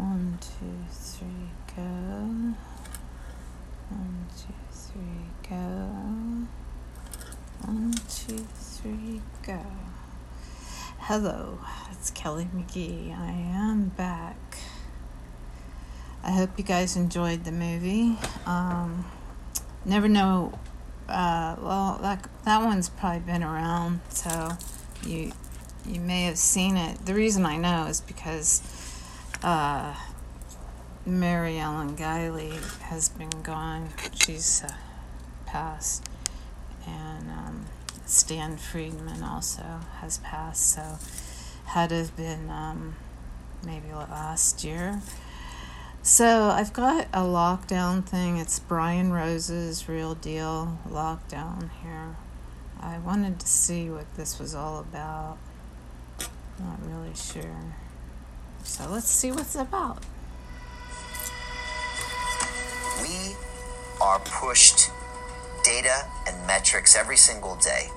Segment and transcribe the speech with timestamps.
[0.00, 1.82] One, two, three, go.
[3.90, 6.46] One, two, three, go.
[7.66, 9.60] One, two, three, go.
[11.00, 11.58] Hello,
[11.92, 13.14] it's Kelly McGee.
[13.14, 14.38] I am back.
[16.24, 18.16] I hope you guys enjoyed the movie.
[18.46, 19.04] Um,
[19.84, 20.58] never know.
[21.10, 24.48] Uh, well, that that one's probably been around, so
[25.04, 25.32] you
[25.86, 27.04] you may have seen it.
[27.04, 28.79] The reason I know is because
[29.42, 29.94] uh,
[31.06, 32.52] Mary Ellen Guiley
[32.82, 33.90] has been gone.
[34.14, 34.72] She's uh,
[35.46, 36.04] passed,
[36.86, 37.66] and um,
[38.06, 40.74] Stan Friedman also has passed.
[40.74, 40.98] So
[41.66, 42.96] had have been um,
[43.64, 45.00] maybe last year.
[46.02, 48.38] So I've got a lockdown thing.
[48.38, 52.16] It's Brian Rose's real deal lockdown here.
[52.80, 55.36] I wanted to see what this was all about.
[56.58, 57.76] Not really sure.
[58.64, 59.98] So let's see what's about.
[63.02, 63.34] We
[64.00, 64.90] are pushed
[65.64, 67.88] data and metrics every single day.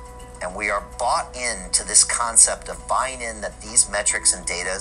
[0.42, 4.78] And we are bought into this concept of buying in that these metrics and data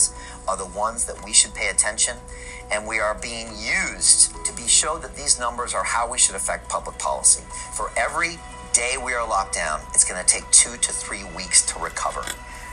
[0.48, 2.16] are the ones that we should pay attention.
[2.72, 6.34] And we are being used to be showed that these numbers are how we should
[6.34, 7.44] affect public policy.
[7.74, 8.40] For every
[8.72, 12.24] day we are locked down, it's going to take two to three weeks to recover.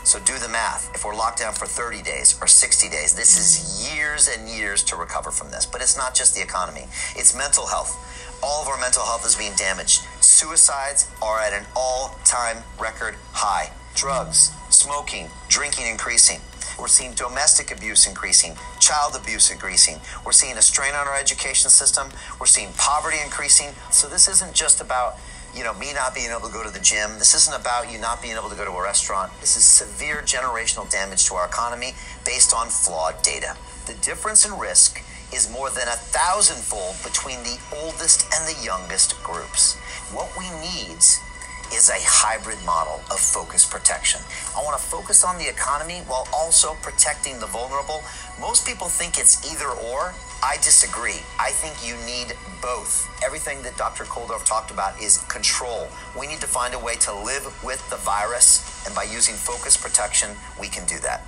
[0.03, 0.91] So do the math.
[0.95, 4.83] If we're locked down for 30 days or 60 days, this is years and years
[4.85, 5.65] to recover from this.
[5.65, 7.97] But it's not just the economy, it's mental health.
[8.41, 10.01] All of our mental health is being damaged.
[10.21, 13.71] Suicides are at an all time record high.
[13.95, 16.39] Drugs, smoking, drinking increasing.
[16.79, 19.99] We're seeing domestic abuse increasing, child abuse increasing.
[20.25, 22.07] We're seeing a strain on our education system.
[22.39, 23.75] We're seeing poverty increasing.
[23.91, 25.17] So this isn't just about
[25.55, 27.17] you know, me not being able to go to the gym.
[27.17, 29.31] This isn't about you not being able to go to a restaurant.
[29.41, 31.93] This is severe generational damage to our economy
[32.25, 33.57] based on flawed data.
[33.87, 39.21] The difference in risk is more than a thousandfold between the oldest and the youngest
[39.23, 39.75] groups.
[40.13, 40.97] What we need
[41.73, 44.21] is a hybrid model of focus protection.
[44.57, 48.01] I want to focus on the economy while also protecting the vulnerable.
[48.41, 50.13] Most people think it's either or.
[50.41, 51.19] I disagree.
[51.37, 53.07] I think you need both.
[53.23, 54.05] Everything that Dr.
[54.05, 55.87] Kulldorff talked about is control.
[56.17, 59.75] We need to find a way to live with the virus, and by using focus
[59.75, 61.25] protection, we can do that.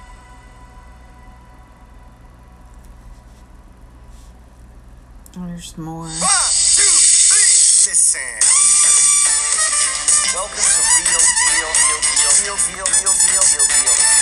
[5.35, 6.07] There's more.
[6.07, 7.55] One, two, three.
[7.87, 8.21] Listen.
[10.33, 14.20] Welcome to Real Deal, Real Deal, Real Deal, Real Deal, Real Deal.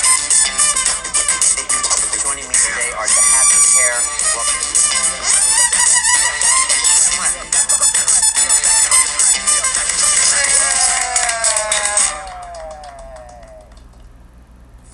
[1.59, 4.00] Joining me today are the Happy Pair.
[4.34, 4.64] Welcome.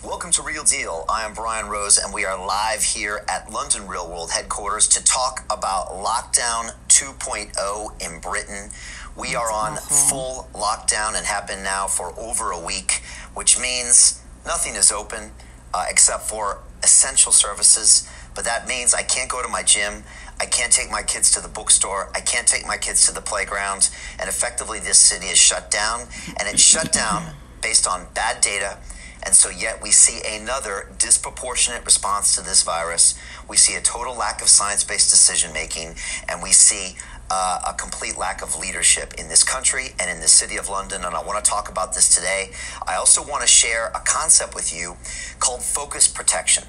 [0.04, 1.06] Welcome to Real Deal.
[1.08, 5.04] I am Brian Rose, and we are live here at London Real World headquarters to
[5.04, 8.72] talk about Lockdown 2.0 in Britain.
[9.16, 10.10] We are on mm-hmm.
[10.10, 13.04] full lockdown and have been now for over a week,
[13.36, 15.30] which means nothing is open
[15.76, 18.10] uh, except for essential services.
[18.34, 20.04] But that means I can't go to my gym.
[20.40, 22.10] I can't take my kids to the bookstore.
[22.16, 23.90] I can't take my kids to the playground.
[24.18, 26.08] And effectively, this city is shut down.
[26.40, 28.78] And it's shut down based on bad data.
[29.24, 33.20] And so, yet, we see another disproportionate response to this virus.
[33.50, 35.96] We see a total lack of science based decision making.
[36.30, 36.96] And we see
[37.30, 41.04] uh, a complete lack of leadership in this country and in the city of London.
[41.04, 42.52] And I want to talk about this today.
[42.88, 44.98] I also want to share a concept with you
[45.40, 46.66] called focus protection.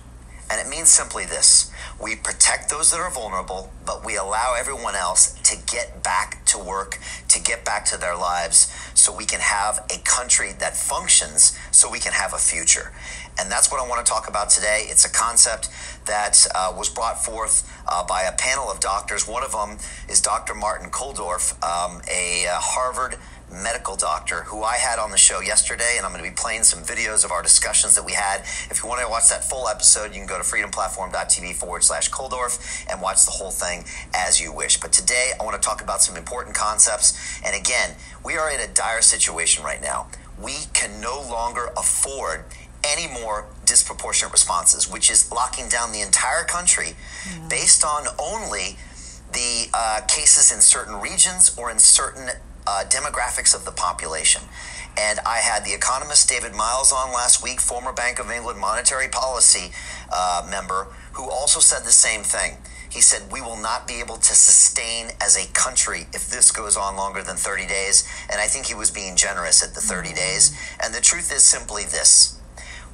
[0.50, 4.94] And it means simply this we protect those that are vulnerable, but we allow everyone
[4.94, 9.40] else to get back to work, to get back to their lives, so we can
[9.40, 12.92] have a country that functions, so we can have a future.
[13.38, 14.86] And that's what I want to talk about today.
[14.88, 15.68] It's a concept
[16.06, 19.28] that uh, was brought forth uh, by a panel of doctors.
[19.28, 19.78] One of them
[20.08, 20.54] is Dr.
[20.54, 23.16] Martin Kulldorff, um, a uh, Harvard
[23.50, 26.64] medical doctor who I had on the show yesterday, and I'm going to be playing
[26.64, 28.40] some videos of our discussions that we had.
[28.70, 32.10] If you want to watch that full episode, you can go to freedomplatform.tv forward slash
[32.10, 33.84] Kulldorff and watch the whole thing
[34.14, 34.80] as you wish.
[34.80, 37.40] But today, I want to talk about some important concepts.
[37.44, 37.94] And again,
[38.24, 40.08] we are in a dire situation right now.
[40.40, 42.44] We can no longer afford
[42.84, 46.94] any more disproportionate responses, which is locking down the entire country
[47.48, 48.76] based on only
[49.32, 52.30] the uh, cases in certain regions or in certain
[52.66, 54.42] uh, demographics of the population.
[54.98, 59.08] And I had the economist David Miles on last week, former Bank of England monetary
[59.08, 59.72] policy
[60.12, 62.56] uh, member, who also said the same thing.
[62.88, 66.76] He said, We will not be able to sustain as a country if this goes
[66.78, 68.08] on longer than 30 days.
[68.30, 70.56] And I think he was being generous at the 30 days.
[70.82, 72.40] And the truth is simply this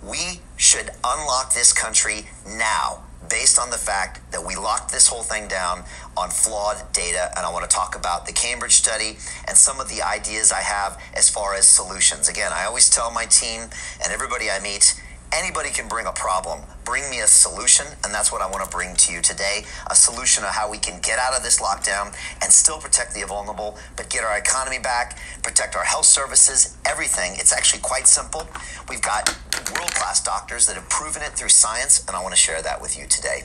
[0.02, 5.22] we should unlock this country now based on the fact that we locked this whole
[5.22, 5.84] thing down
[6.16, 7.30] on flawed data.
[7.36, 9.16] And I want to talk about the Cambridge study
[9.48, 12.28] and some of the ideas I have as far as solutions.
[12.28, 13.62] Again, I always tell my team
[14.02, 15.00] and everybody I meet
[15.32, 16.60] anybody can bring a problem.
[16.84, 19.94] Bring me a solution, and that's what I want to bring to you today a
[19.94, 23.78] solution of how we can get out of this lockdown and still protect the vulnerable,
[23.96, 27.32] but get our economy back, protect our health services, everything.
[27.36, 28.48] It's actually quite simple.
[28.88, 29.28] We've got
[29.76, 32.80] world class doctors that have proven it through science, and I want to share that
[32.80, 33.44] with you today.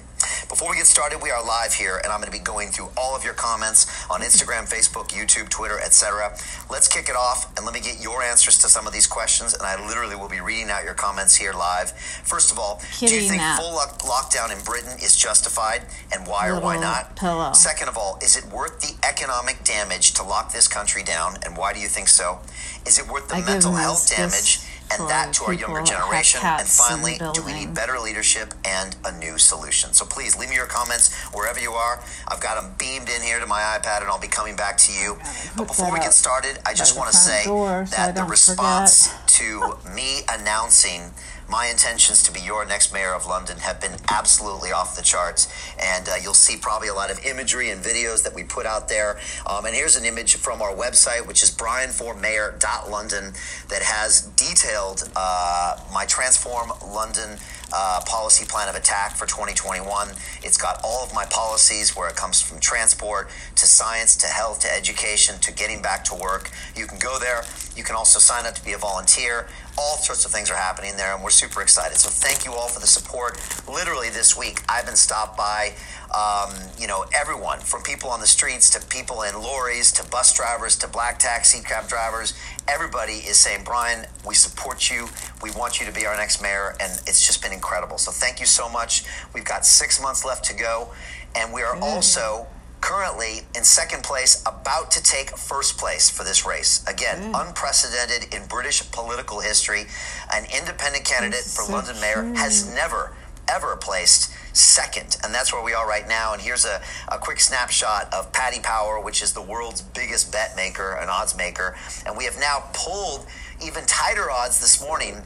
[0.50, 2.90] Before we get started, we are live here, and I'm going to be going through
[2.98, 6.36] all of your comments on Instagram, Facebook, YouTube, Twitter, etc.
[6.70, 9.54] Let's kick it off, and let me get your answers to some of these questions.
[9.54, 11.92] And I literally will be reading out your comments here live.
[12.24, 16.48] First of all, do you think full lock- lockdown in Britain is justified, and why
[16.48, 17.16] or why not?
[17.16, 17.54] Pillow.
[17.54, 21.56] Second of all, is it worth the economic damage to lock this country down, and
[21.58, 22.40] why do you think so?
[22.86, 24.60] Is it worth the I mental health damage?
[24.90, 26.40] And that to our younger generation.
[26.42, 29.92] And cats in the finally, do we need better leadership and a new solution?
[29.92, 32.02] So please leave me your comments wherever you are.
[32.30, 34.94] I've got them beamed in here to my iPad, and I'll be coming back to
[34.94, 35.18] you.
[35.58, 39.14] But before we get started, I just want to say door so that the response
[39.36, 41.12] to me announcing
[41.50, 45.48] my intentions to be your next mayor of London have been absolutely off the charts.
[45.80, 48.90] And uh, you'll see probably a lot of imagery and videos that we put out
[48.90, 49.20] there.
[49.46, 53.34] Um, and here's an image from our website, which is brianformayor.london,
[53.70, 57.38] that has detailed uh, my Transform London
[57.74, 60.10] uh, policy plan of attack for 2021.
[60.44, 64.60] It's got all of my policies where it comes from transport to science to health
[64.62, 66.52] to education to getting back to work.
[66.76, 67.44] You can go there.
[67.76, 69.48] You can also sign up to be a volunteer.
[69.80, 71.98] All sorts of things are happening there, and we're super excited.
[71.98, 73.40] So thank you all for the support.
[73.68, 75.76] Literally this week, I've been stopped by,
[76.16, 80.34] um, you know, everyone from people on the streets to people in lorries to bus
[80.34, 82.34] drivers to black taxi cab drivers.
[82.68, 85.10] Everybody is saying, Brian, we support you.
[85.44, 88.00] We want you to be our next mayor, and it's just been incredible.
[88.00, 89.04] So thank you so much.
[89.34, 90.90] We've got six months left to go,
[91.36, 92.48] and we are also
[92.82, 96.84] currently in second place, about to take first place for this race.
[96.88, 97.48] Again, mm.
[97.48, 99.86] unprecedented in British political history.
[100.34, 103.14] An independent candidate That's for so London mayor has never,
[103.48, 105.18] ever placed second.
[105.24, 106.34] And that's where we are right now.
[106.34, 110.56] And here's a, a quick snapshot of Paddy Power, which is the world's biggest bet
[110.56, 111.76] maker, an odds maker.
[112.06, 113.28] And we have now pulled
[113.64, 115.22] even tighter odds this morning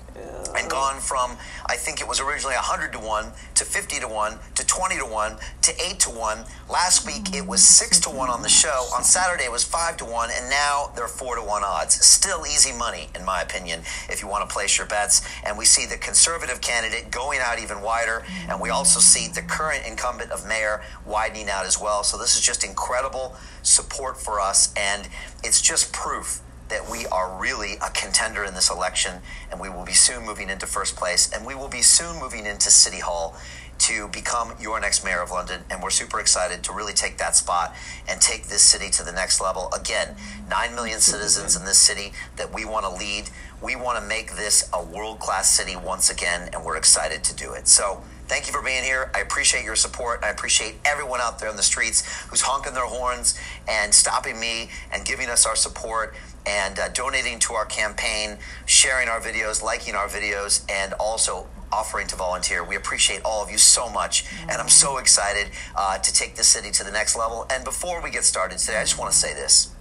[0.55, 4.39] and gone from I think it was originally 100 to 1 to 50 to 1
[4.55, 6.45] to 20 to 1 to 8 to 1.
[6.69, 8.87] Last week it was 6 to 1 on the show.
[8.95, 12.05] On Saturday it was 5 to 1 and now they're 4 to 1 odds.
[12.05, 15.65] Still easy money in my opinion if you want to place your bets and we
[15.65, 20.31] see the conservative candidate going out even wider and we also see the current incumbent
[20.31, 22.03] of mayor widening out as well.
[22.03, 25.07] So this is just incredible support for us and
[25.43, 26.41] it's just proof
[26.71, 29.21] that we are really a contender in this election
[29.51, 32.45] and we will be soon moving into first place and we will be soon moving
[32.45, 33.35] into City Hall
[33.81, 35.63] to become your next mayor of London.
[35.69, 37.75] And we're super excited to really take that spot
[38.07, 39.69] and take this city to the next level.
[39.73, 40.15] Again,
[40.49, 43.29] 9 million citizens in this city that we want to lead.
[43.61, 47.35] We want to make this a world class city once again, and we're excited to
[47.35, 47.67] do it.
[47.67, 49.11] So, Thank you for being here.
[49.13, 50.23] I appreciate your support.
[50.23, 53.37] I appreciate everyone out there in the streets who's honking their horns
[53.67, 59.09] and stopping me and giving us our support and uh, donating to our campaign, sharing
[59.09, 62.63] our videos, liking our videos, and also offering to volunteer.
[62.63, 66.47] We appreciate all of you so much, and I'm so excited uh, to take this
[66.47, 67.45] city to the next level.
[67.51, 69.75] And before we get started today, I just want to say this.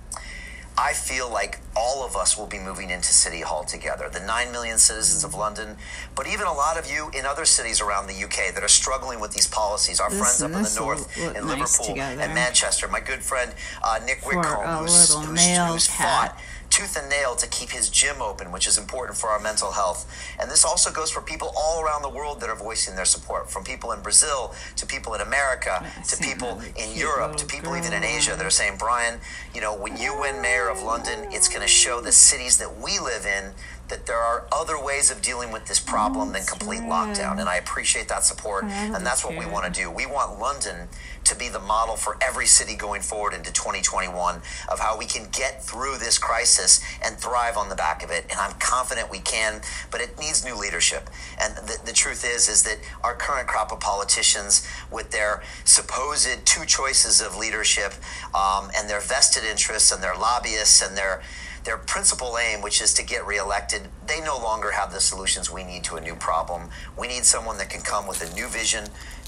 [0.81, 4.09] I feel like all of us will be moving into City Hall together.
[4.11, 5.77] The 9 million citizens of London,
[6.15, 9.21] but even a lot of you in other cities around the UK that are struggling
[9.21, 10.01] with these policies.
[10.01, 12.89] Our This friends up in the north, in nice Liverpool, and Manchester.
[12.89, 13.53] My good friend
[13.85, 16.39] uh, Nick Whitcombe, who's, who's, who's fought
[16.71, 20.11] tooth and nail to keep his gym open, which is important for our mental health.
[20.41, 23.51] And this also goes for people all around the world that are voicing their support,
[23.51, 27.93] from people in Brazil to people in America to people in Europe to people even
[27.93, 28.01] in.
[28.11, 29.21] Asia that are saying, Brian,
[29.55, 32.79] you know, when you win mayor of London, it's going to show the cities that
[32.81, 33.53] we live in
[33.91, 37.39] that there are other ways of dealing with this problem than complete lockdown.
[37.39, 38.65] And I appreciate that support.
[38.65, 39.91] And that's what we want to do.
[39.91, 40.89] We want London
[41.25, 44.37] to be the model for every city going forward into 2021
[44.71, 48.25] of how we can get through this crisis and thrive on the back of it.
[48.31, 51.11] And I'm confident we can, but it needs new leadership.
[51.41, 56.47] And the, the truth is, is that our current crop of politicians, with their supposed
[56.47, 57.93] two choices of leadership
[58.35, 61.23] um, and their vested interests and their lobbyists and their
[61.65, 65.65] their principal aim, which is to get reelected, they no longer have the solutions we
[65.65, 66.69] need to a new problem.
[66.99, 68.87] We need someone that can come with a new vision,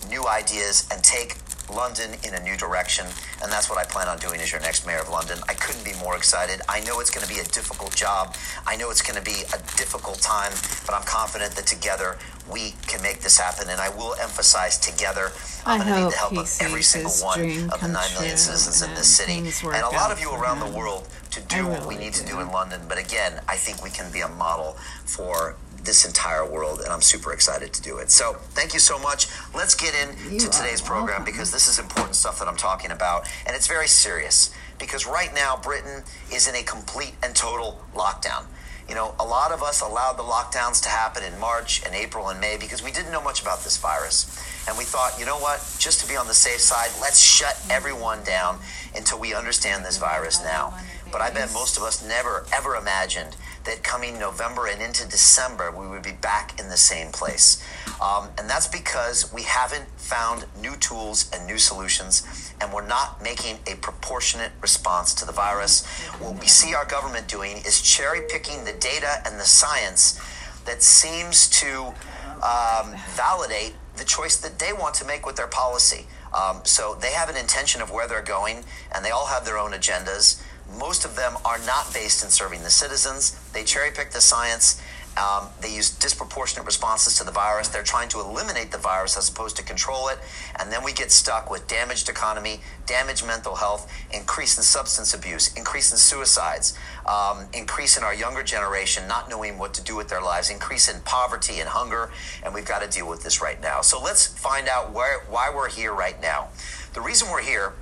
[0.09, 1.37] new ideas, and take
[1.73, 3.07] London in a new direction,
[3.43, 5.39] and that's what I plan on doing as your next mayor of London.
[5.49, 6.61] I couldn't be more excited.
[6.69, 8.37] I know it's going to be a difficult job.
[8.67, 10.53] I know it's going to be a difficult time,
[10.87, 12.19] but I'm confident that together
[12.51, 13.69] we can make this happen.
[13.69, 15.33] And I will emphasize together,
[15.65, 17.93] I'm I going to need the help he of every single one of the come
[17.93, 21.41] 9 million citizens in this city, and a lot of you around the world to
[21.43, 22.41] do what we really need to do do.
[22.41, 22.81] in London.
[22.89, 27.03] But again, I think we can be a model for this entire world, and I'm
[27.03, 28.11] super excited to do it.
[28.11, 29.27] So, thank you so much.
[29.55, 31.25] Let's get into today's program welcome.
[31.25, 34.55] because this is important stuff that I'm talking about, and it's very serious.
[34.79, 38.45] Because right now, Britain is in a complete and total lockdown.
[38.89, 42.29] You know, a lot of us allowed the lockdowns to happen in March and April
[42.29, 44.27] and May because we didn't know much about this virus.
[44.69, 47.59] And we thought, you know what, just to be on the safe side, let's shut
[47.71, 48.59] everyone down
[48.95, 50.75] until we understand this virus now.
[51.11, 55.71] But I bet most of us never, ever imagined that coming November and into December,
[55.71, 57.63] we would be back in the same place.
[58.01, 63.23] Um, and that's because we haven't found new tools and new solutions, and we're not
[63.23, 65.87] making a proportionate response to the virus.
[66.19, 70.21] What we see our government doing is cherry picking the data and the science
[70.65, 71.95] that seems to
[72.43, 76.07] um, validate the choice that they want to make with their policy.
[76.35, 78.65] Um, so they have an intention of where they're going,
[78.95, 80.43] and they all have their own agendas.
[80.79, 83.39] Most of them are not based in serving the citizens.
[83.53, 84.81] They cherry pick the science.
[85.17, 87.69] Um, they use disproportionate responses to the virus.
[87.69, 90.19] They're trying to eliminate the virus as opposed to control it.
[90.59, 95.53] And then we get stuck with damaged economy, damaged mental health, increase in substance abuse,
[95.55, 100.09] increase in suicides, um, increase in our younger generation not knowing what to do with
[100.09, 102.11] their lives, increase in poverty and hunger.
[102.43, 103.83] And we've got to deal with this right now.
[103.83, 106.49] So let's find out where, why we're here right now.
[106.95, 107.75] The reason we're here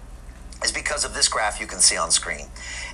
[0.63, 2.47] is because of this graph you can see on screen.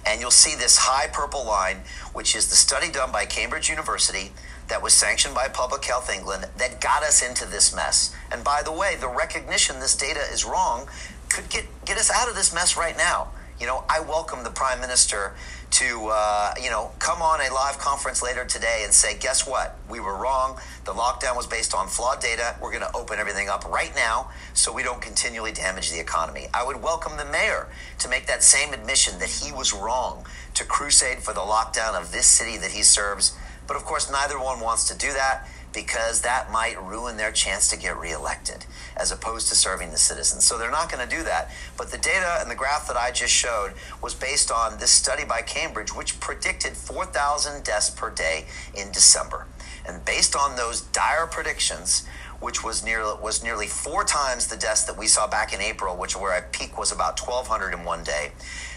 [0.04, 1.78] And you'll see this high purple line,
[2.12, 4.32] which is the study done by Cambridge University
[4.68, 8.14] that was sanctioned by Public Health England that got us into this mess.
[8.30, 10.88] And by the way, the recognition this data is wrong
[11.28, 13.28] could get, get us out of this mess right now.
[13.60, 15.34] You know, I welcome the Prime Minister
[15.70, 19.76] to, uh, you know, come on a live conference later today and say, guess what?
[19.88, 20.58] We were wrong.
[20.84, 22.56] The lockdown was based on flawed data.
[22.62, 26.46] We're going to open everything up right now so we don't continually damage the economy.
[26.54, 27.68] I would welcome the mayor
[27.98, 32.12] to make that same admission that he was wrong to crusade for the lockdown of
[32.12, 33.36] this city that he serves.
[33.66, 37.68] But of course, neither one wants to do that because that might ruin their chance
[37.68, 38.64] to get reelected
[38.96, 40.42] as opposed to serving the citizens.
[40.42, 41.50] So they're not going to do that.
[41.76, 45.26] But the data and the graph that I just showed was based on this study
[45.26, 49.46] by Cambridge, which predicted 4,000 deaths per day in December.
[49.86, 52.06] And based on those dire predictions,
[52.40, 55.96] which was nearly was nearly four times the deaths that we saw back in April,
[55.96, 58.32] which where our peak was about 1,200 in one day.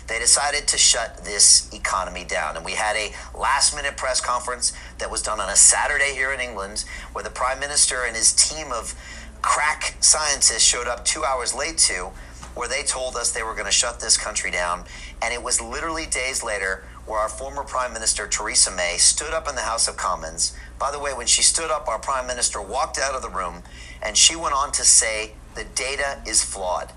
[0.09, 2.55] They decided to shut this economy down.
[2.55, 6.33] And we had a last minute press conference that was done on a Saturday here
[6.33, 8.95] in England, where the Prime Minister and his team of
[9.43, 12.09] crack scientists showed up two hours late to,
[12.55, 14.83] where they told us they were going to shut this country down.
[15.21, 19.47] And it was literally days later where our former Prime Minister, Theresa May, stood up
[19.47, 20.57] in the House of Commons.
[20.79, 23.61] By the way, when she stood up, our Prime Minister walked out of the room
[24.01, 26.91] and she went on to say the data is flawed.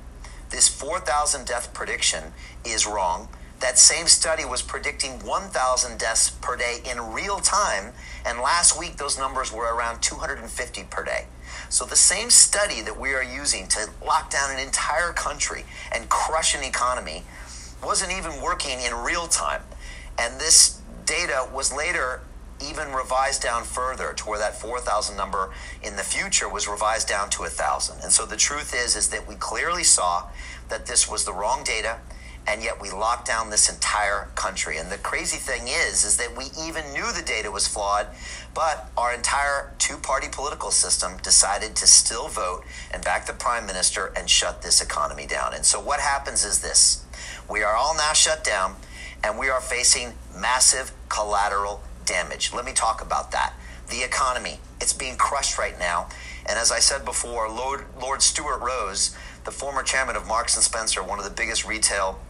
[0.52, 2.24] This 4,000 death prediction
[2.62, 3.28] is wrong.
[3.60, 7.94] That same study was predicting 1,000 deaths per day in real time,
[8.26, 11.24] and last week those numbers were around 250 per day.
[11.70, 16.08] So the same study that we are using to lock down an entire country and
[16.10, 17.22] crush an economy
[17.82, 19.62] wasn't even working in real time.
[20.18, 22.20] And this data was later
[22.70, 25.50] even revised down further to where that 4,000 number
[25.82, 28.00] in the future was revised down to 1,000.
[28.02, 30.28] And so the truth is, is that we clearly saw
[30.68, 31.98] that this was the wrong data
[32.46, 34.76] and yet we locked down this entire country.
[34.76, 38.08] And the crazy thing is, is that we even knew the data was flawed,
[38.52, 44.12] but our entire two-party political system decided to still vote and back the prime minister
[44.16, 45.54] and shut this economy down.
[45.54, 47.04] And so what happens is this.
[47.48, 48.74] We are all now shut down
[49.22, 52.52] and we are facing massive collateral damage.
[52.52, 53.54] Let me talk about that.
[53.88, 56.08] The economy, it's being crushed right now.
[56.46, 60.64] And as I said before, Lord, Lord Stuart Rose, the former chairman of Marks and
[60.64, 62.20] Spencer, one of the biggest retail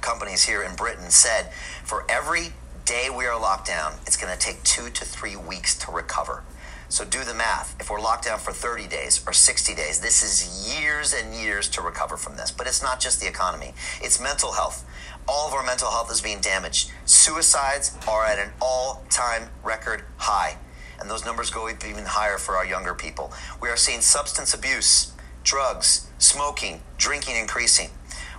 [0.00, 1.52] companies here in Britain, said
[1.84, 2.52] for every
[2.84, 6.42] day we are locked down, it's going to take two to three weeks to recover.
[6.90, 7.76] So do the math.
[7.78, 11.68] If we're locked down for 30 days or 60 days, this is years and years
[11.70, 12.50] to recover from this.
[12.50, 14.84] But it's not just the economy, it's mental health.
[15.32, 16.90] All of our mental health is being damaged.
[17.04, 20.56] Suicides are at an all time record high.
[20.98, 23.32] And those numbers go even higher for our younger people.
[23.62, 25.12] We are seeing substance abuse,
[25.44, 27.90] drugs, smoking, drinking increasing.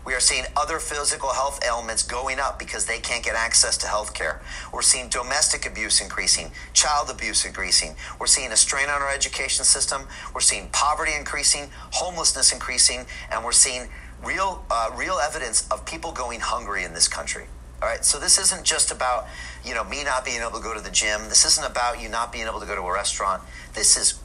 [0.05, 3.87] We are seeing other physical health ailments going up because they can't get access to
[3.87, 4.41] health care.
[4.73, 7.95] We're seeing domestic abuse increasing, child abuse increasing.
[8.19, 10.07] We're seeing a strain on our education system.
[10.33, 13.87] We're seeing poverty increasing, homelessness increasing, and we're seeing
[14.23, 17.45] real, uh, real evidence of people going hungry in this country.
[17.81, 18.05] All right.
[18.05, 19.27] So this isn't just about,
[19.65, 21.21] you know, me not being able to go to the gym.
[21.29, 23.41] This isn't about you not being able to go to a restaurant.
[23.73, 24.19] This is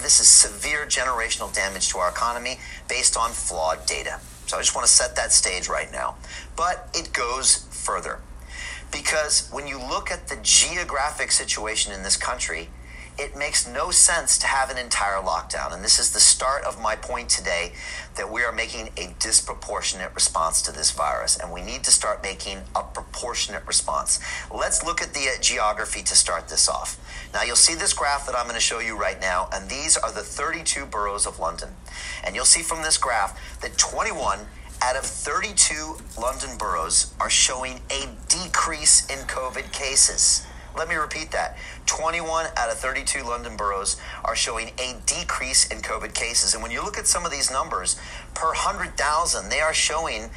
[0.00, 4.20] this is severe generational damage to our economy based on flawed data.
[4.46, 6.16] So I just want to set that stage right now.
[6.56, 8.18] But it goes further.
[8.90, 12.68] Because when you look at the geographic situation in this country,
[13.20, 15.74] it makes no sense to have an entire lockdown.
[15.74, 17.72] And this is the start of my point today
[18.16, 21.36] that we are making a disproportionate response to this virus.
[21.38, 24.20] And we need to start making a proportionate response.
[24.50, 26.98] Let's look at the uh, geography to start this off.
[27.34, 29.50] Now, you'll see this graph that I'm going to show you right now.
[29.52, 31.68] And these are the 32 boroughs of London.
[32.24, 34.38] And you'll see from this graph that 21
[34.82, 40.46] out of 32 London boroughs are showing a decrease in COVID cases.
[40.76, 41.56] Let me repeat that.
[41.86, 46.54] 21 out of 32 London boroughs are showing a decrease in COVID cases.
[46.54, 47.96] And when you look at some of these numbers,
[48.34, 50.30] per 100,000, they are showing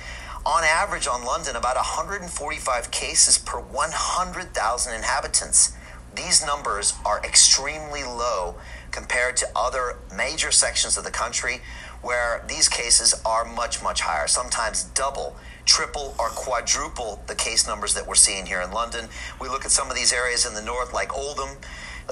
[0.45, 5.73] on average on London about 145 cases per 100,000 inhabitants.
[6.15, 8.55] These numbers are extremely low
[8.91, 11.61] compared to other major sections of the country
[12.01, 15.35] where these cases are much, much higher, sometimes double
[15.65, 19.07] triple or quadruple the case numbers that we're seeing here in London.
[19.39, 21.57] We look at some of these areas in the north, like Oldham,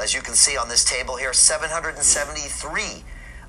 [0.02, 3.04] as you can see on this table here, 773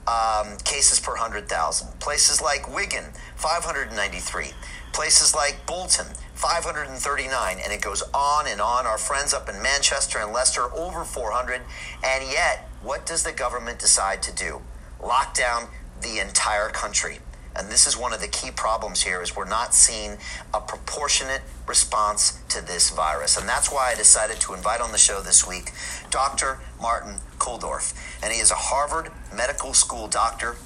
[0.07, 2.01] um, cases per 100,000.
[2.01, 3.05] Places like Wigan,
[3.37, 4.51] 593.
[4.93, 7.59] Places like Bolton, 539.
[7.63, 8.87] And it goes on and on.
[8.87, 11.63] Our friends up in Manchester and Leicester, over 400.
[12.05, 14.63] And yet, what does the government decide to do?
[15.01, 15.69] Lock down
[16.01, 17.21] the entire country.
[17.57, 20.17] And this is one of the key problems here is we're not seeing
[20.55, 23.37] a proportionate response to this virus.
[23.37, 25.73] And that's why I decided to invite on the show this week
[26.11, 26.61] Dr.
[26.81, 27.95] Martin Kulldorff.
[28.23, 30.57] And he is a Harvard Medical School doctor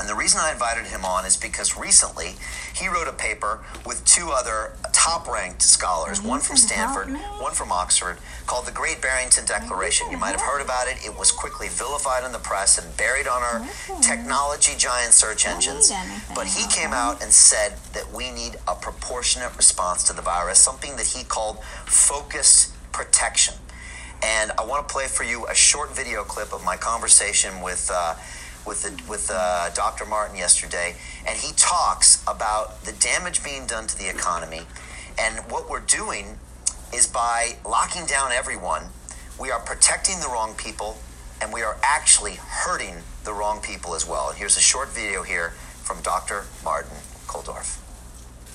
[0.00, 2.34] and the reason I invited him on is because recently
[2.74, 7.10] he wrote a paper with two other top ranked scholars, one from Stanford,
[7.40, 10.10] one from Oxford, called the Great Barrington Declaration.
[10.10, 10.96] You might have heard about it.
[11.04, 13.66] It was quickly vilified in the press and buried on our
[14.02, 15.90] technology giant search engines.
[16.34, 20.58] But he came out and said that we need a proportionate response to the virus,
[20.58, 23.54] something that he called focused protection.
[24.22, 27.90] And I want to play for you a short video clip of my conversation with.
[27.94, 28.16] Uh,
[28.66, 30.04] with the, with uh, Dr.
[30.04, 30.96] Martin yesterday,
[31.26, 34.62] and he talks about the damage being done to the economy,
[35.18, 36.38] and what we're doing
[36.92, 38.84] is by locking down everyone,
[39.38, 40.98] we are protecting the wrong people,
[41.40, 44.32] and we are actually hurting the wrong people as well.
[44.32, 45.50] Here's a short video here
[45.82, 46.44] from Dr.
[46.64, 46.96] Martin
[47.26, 47.80] Kulldorff.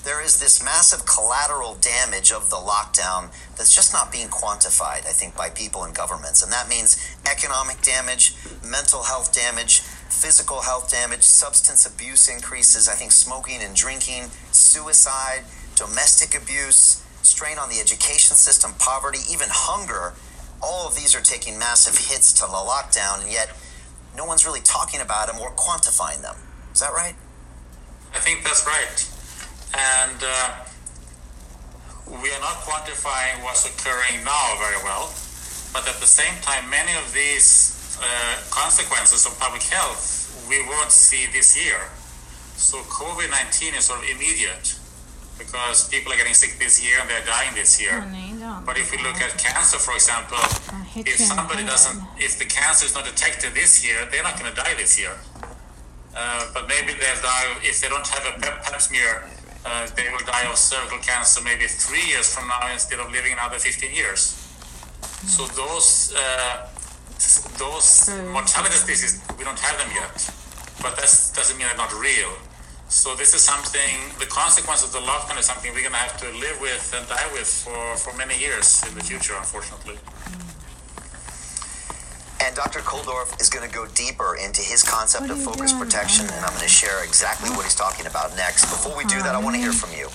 [0.02, 5.12] There is this massive collateral damage of the lockdown that's just not being quantified, I
[5.12, 6.42] think, by people and governments.
[6.42, 6.96] And that means
[7.30, 13.74] economic damage, mental health damage, physical health damage, substance abuse increases, I think smoking and
[13.74, 15.44] drinking, suicide,
[15.76, 20.14] domestic abuse, strain on the education system, poverty, even hunger.
[20.62, 23.50] All of these are taking massive hits to the lockdown, and yet
[24.16, 26.36] no one's really talking about them or quantifying them.
[26.72, 27.14] Is that right?
[28.14, 28.98] I think that's right.
[29.72, 30.50] And uh,
[32.10, 35.14] we are not quantifying what's occurring now very well,
[35.72, 37.69] but at the same time, many of these
[38.50, 41.78] consequences of public health we won't see this year.
[42.58, 44.74] So COVID 19 is sort of immediate
[45.38, 48.02] because people are getting sick this year and they're dying this year.
[48.66, 50.36] But if we look at cancer, for example,
[51.06, 54.56] if somebody doesn't, if the cancer is not detected this year, they're not going to
[54.56, 55.16] die this year.
[56.14, 59.24] Uh, but maybe they'll die if they don't have a pep, pap smear.
[59.64, 63.32] Uh, they will die of cervical cancer maybe three years from now instead of living
[63.32, 64.36] another 15 years.
[65.24, 66.66] So those uh,
[67.58, 70.16] those mortality statistics, we don't have them yet,
[70.80, 72.32] but that doesn't mean they're not real.
[72.88, 76.18] So this is something, the consequence of the lockdown is something we're going to have
[76.20, 79.94] to live with and die with for, for many years in the future, unfortunately.
[79.94, 80.50] Hmm.
[82.42, 82.80] And Dr.
[82.80, 86.64] Kulldorff is going to go deeper into his concept of focus protection, and I'm going
[86.64, 88.64] to share exactly what he's talking about next.
[88.64, 90.08] Before we do that, I want to hear from you.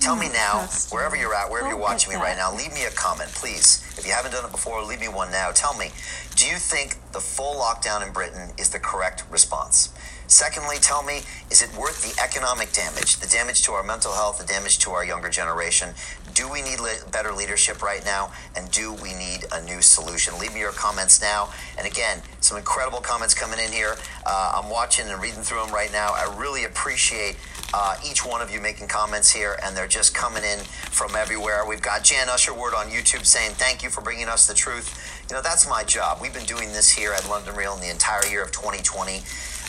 [0.00, 2.90] Tell me now, wherever you're at, wherever you're watching me right now, leave me a
[2.90, 3.84] comment, please.
[3.98, 5.50] If you haven't done it before, leave me one now.
[5.50, 5.90] Tell me,
[6.36, 9.92] do you think the full lockdown in Britain is the correct response?
[10.28, 14.38] Secondly, tell me, is it worth the economic damage, the damage to our mental health,
[14.38, 15.94] the damage to our younger generation?
[16.34, 18.30] Do we need le- better leadership right now?
[18.54, 20.38] And do we need a new solution?
[20.38, 21.48] Leave me your comments now.
[21.78, 23.96] And again, some incredible comments coming in here.
[24.26, 26.12] Uh, I'm watching and reading through them right now.
[26.12, 27.38] I really appreciate
[27.72, 31.64] uh, each one of you making comments here, and they're just coming in from everywhere.
[31.66, 35.24] We've got Jan Usherwood on YouTube saying, Thank you for bringing us the truth.
[35.30, 36.18] You know, that's my job.
[36.20, 39.22] We've been doing this here at London Real in the entire year of 2020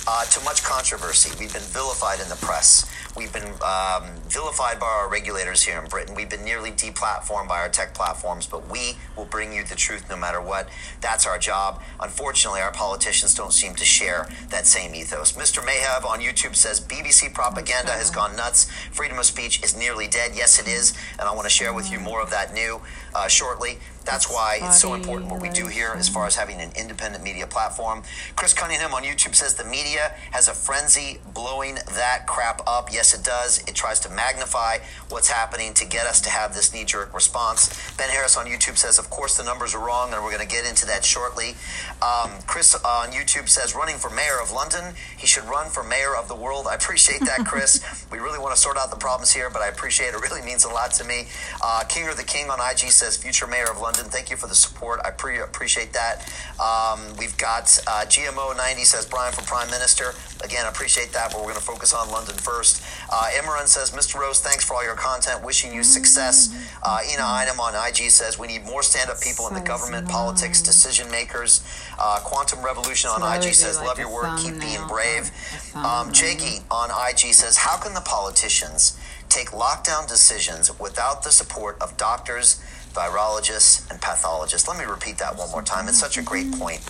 [0.09, 1.29] uh, to much controversy.
[1.39, 2.89] We've been vilified in the press.
[3.19, 6.15] We've been um, vilified by our regulators here in Britain.
[6.15, 10.09] We've been nearly deplatformed by our tech platforms, but we will bring you the truth
[10.09, 10.69] no matter what.
[11.01, 11.81] That's our job.
[11.99, 15.33] Unfortunately, our politicians don't seem to share that same ethos.
[15.33, 15.61] Mr.
[15.61, 18.71] Mayhab on YouTube says BBC propaganda has gone nuts.
[18.93, 20.31] Freedom of speech is nearly dead.
[20.33, 20.93] Yes, it is.
[21.19, 22.79] And I want to share with you more of that new
[23.13, 23.79] uh, shortly.
[24.05, 27.23] That's why it's so important what we do here as far as having an independent
[27.23, 28.01] media platform.
[28.35, 32.89] Chris Cunningham on YouTube says the media has a frenzy blowing that crap up.
[32.91, 33.59] Yes, it does.
[33.67, 34.77] It tries to magnify
[35.09, 37.69] what's happening to get us to have this knee jerk response.
[37.97, 40.53] Ben Harris on YouTube says, of course, the numbers are wrong, and we're going to
[40.53, 41.55] get into that shortly.
[42.01, 46.15] Um, Chris on YouTube says, running for mayor of London, he should run for mayor
[46.15, 46.67] of the world.
[46.69, 47.83] I appreciate that, Chris.
[48.11, 50.15] we really want to sort out the problems here, but I appreciate it.
[50.15, 51.27] It really means a lot to me.
[51.63, 54.05] Uh, King or the King on IG says, future mayor of London.
[54.05, 54.99] Thank you for the support.
[55.03, 56.31] I pre- appreciate that.
[56.59, 60.13] Um, we've got uh, GMO 90 says, Brian for prime minister.
[60.43, 62.81] Again, I appreciate that, but we're going to focus on London first.
[63.11, 64.19] Uh, Imran says, Mr.
[64.19, 65.43] Rose, thanks for all your content.
[65.43, 66.49] Wishing you success.
[66.83, 70.07] Uh, Ina Einem on IG says, we need more stand up people in the government,
[70.07, 71.63] politics, decision makers.
[71.97, 74.37] Uh, Quantum Revolution on IG says, love your work.
[74.39, 75.31] Keep being brave.
[75.75, 76.11] Um.
[76.11, 78.97] Jakey on IG says, how can the politicians
[79.29, 82.61] take lockdown decisions without the support of doctors,
[82.93, 84.67] virologists, and pathologists?
[84.67, 85.87] Let me repeat that one more time.
[85.87, 86.81] It's such a great point.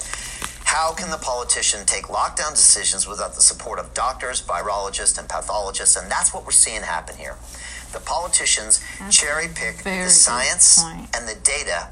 [0.69, 5.95] How can the politician take lockdown decisions without the support of doctors, virologists, and pathologists?
[5.95, 7.37] And that's what we're seeing happen here.
[7.91, 11.09] The politicians That's cherry pick the science point.
[11.15, 11.89] and the data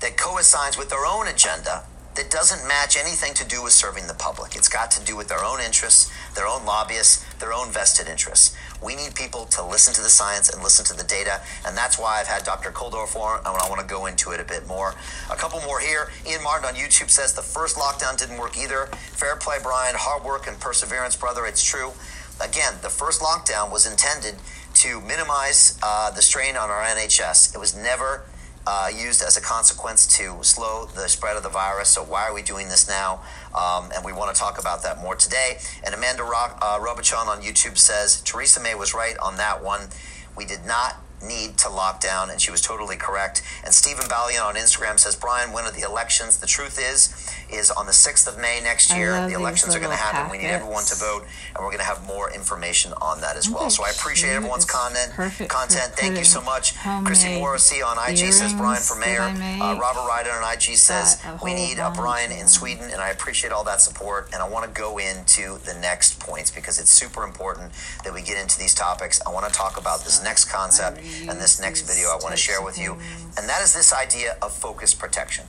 [0.00, 1.84] that coincides with their own agenda
[2.14, 4.54] that doesn't match anything to do with serving the public.
[4.54, 8.56] It's got to do with their own interests, their own lobbyists, their own vested interests.
[8.82, 11.98] We need people to listen to the science and listen to the data, and that's
[11.98, 12.70] why I've had Dr.
[12.70, 14.94] Kulldorff on, and I want to go into it a bit more.
[15.30, 16.10] A couple more here.
[16.28, 18.86] Ian Martin on YouTube says the first lockdown didn't work either.
[19.12, 19.94] Fair play, Brian.
[19.96, 21.46] Hard work and perseverance, brother.
[21.46, 21.92] It's true.
[22.40, 24.34] Again, the first lockdown was intended
[24.74, 27.54] to minimize uh, the strain on our NHS.
[27.54, 28.24] It was never
[28.66, 31.88] uh, used as a consequence to slow the spread of the virus.
[31.90, 33.22] So why are we doing this now?
[33.54, 35.58] Um, and we want to talk about that more today.
[35.84, 39.88] And Amanda Ro- uh, Robichon on YouTube says Theresa May was right on that one.
[40.36, 43.42] We did not need to lock down, and she was totally correct.
[43.64, 46.38] And Stephen Ballion on Instagram says, Brian, when are the elections?
[46.38, 47.12] The truth is,
[47.52, 50.30] is on the 6th of May next year, the elections are going to happen.
[50.30, 53.48] We need everyone to vote, and we're going to have more information on that as
[53.48, 53.70] well.
[53.70, 54.36] So I appreciate cute.
[54.36, 55.12] everyone's content.
[55.12, 55.92] perfect content.
[55.94, 56.74] Thank you so much.
[56.76, 59.22] Homemade Morrissey on IG says Brian for mayor.
[59.22, 59.78] Uh.
[59.78, 62.48] Robert Ryder on IG says we need a Brian in.
[62.54, 64.30] Sweden, and I appreciate all that support.
[64.32, 67.72] And I want to go into the next points because it's super important
[68.04, 69.20] that we get into these topics.
[69.26, 70.98] I want to talk about this next concept
[71.28, 72.92] and this next video I want to share with you,
[73.36, 75.46] and that is this idea of focus protection.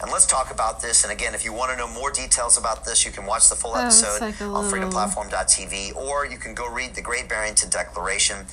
[0.00, 1.04] And let's talk about this.
[1.04, 3.56] And again, if you want to know more details about this, you can watch the
[3.56, 8.46] full Oh, episode like on freedomplatform.tv, or you can go read the Great Barrington Declaration.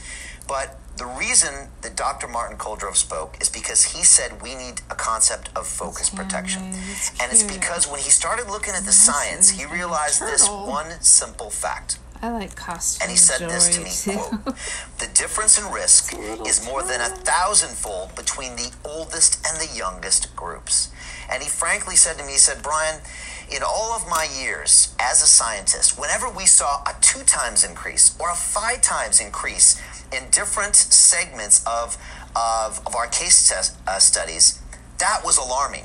[0.48, 2.28] But the reason that Dr.
[2.28, 6.62] Martin Kulldorff spoke is because he said we need a concept of focus It's protection.
[7.20, 11.50] And it's because when he started looking at the science, he realized this one simple
[11.50, 11.98] fact.
[12.24, 14.18] I like costume And he said this to me, too.
[14.18, 14.56] quote,
[15.00, 16.14] the difference in risk
[16.48, 20.90] is more than a thousandfold between the oldest and the youngest groups.
[21.30, 23.02] And he frankly said to me, he said, Brian,
[23.54, 28.18] in all of my years as a scientist, whenever we saw a two times increase
[28.22, 29.82] or a five times increase
[30.16, 31.98] in different segments of,
[32.38, 34.62] of, of our case test, uh, studies,
[34.98, 35.84] that was alarming.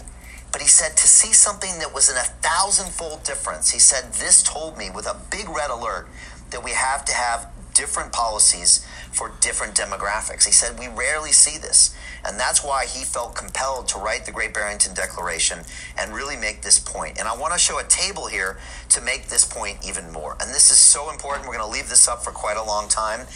[0.53, 4.43] But he said to see something that was in a thousandfold difference, he said, this
[4.43, 6.09] told me with a big red alert
[6.51, 10.45] that we have to have different policies for different demographics.
[10.45, 11.95] He said, we rarely see this.
[12.27, 15.61] And that's why he felt compelled to write the Great Barrington Declaration
[15.97, 17.19] and really make this point.
[17.19, 18.59] And I want to show a table here
[18.89, 20.37] to make this point even more.
[20.41, 21.47] And this is so important.
[21.47, 23.27] We're going to leave this up for quite a long time.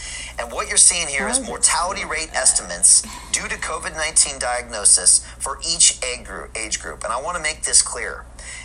[0.41, 3.95] And what you're seeing here is How does it mortality rate estimates due to COVID
[3.95, 7.05] 19 diagnosis for each age group.
[7.05, 8.25] And I want to make this clear.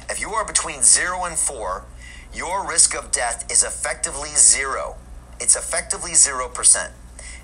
[0.10, 1.86] If you are between zero and four,
[2.34, 4.96] your risk of death is effectively zero.
[5.40, 6.92] It's effectively 0%.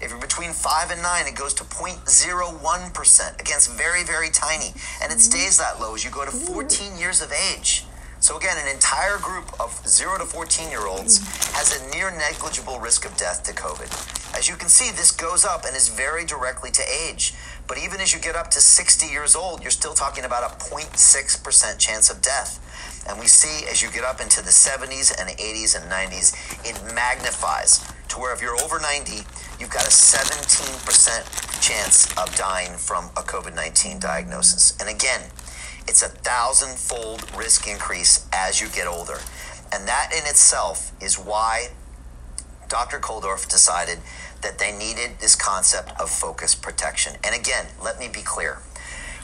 [0.02, 3.40] If you're between 5 and 9, it goes to 0.01%.
[3.40, 4.74] Again, it's very, very tiny.
[5.02, 7.86] And it stays that low as you go to 14 years of age.
[8.20, 11.20] So, again, an entire group of 0 to 14 year olds
[11.56, 13.92] has a near negligible risk of death to COVID.
[14.38, 17.34] As you can see, this goes up and is very directly to age.
[17.68, 20.56] But even as you get up to 60 years old, you're still talking about a
[20.56, 22.60] 0.6% chance of death.
[23.08, 26.94] And we see as you get up into the 70s and 80s and 90s, it
[26.94, 29.26] magnifies to where if you're over 90,
[29.60, 34.78] you've got a 17% chance of dying from a COVID 19 diagnosis.
[34.80, 35.22] And again,
[35.88, 39.20] it's a thousand-fold risk increase as you get older.
[39.72, 41.70] And that in itself is why
[42.70, 43.00] Dr.
[43.00, 44.00] Kulldorff decided
[44.44, 47.14] that they needed this concept of focus protection.
[47.24, 48.60] And again, let me be clear.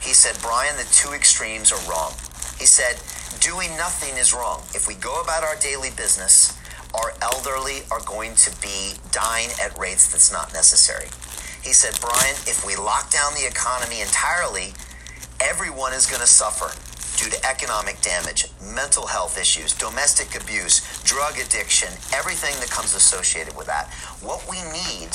[0.02, 2.12] He said, Brian, the two extremes are wrong.
[2.58, 2.96] He said,
[3.40, 4.62] doing nothing is wrong.
[4.74, 6.58] If we go about our daily business,
[6.94, 11.06] our elderly are going to be dying at rates that's not necessary.
[11.62, 14.72] He said, Brian, if we lock down the economy entirely,
[15.40, 16.72] everyone is going to suffer
[17.20, 23.54] due to economic damage, mental health issues, domestic abuse, drug addiction, everything that comes associated
[23.56, 23.92] with that.
[24.22, 25.12] What we need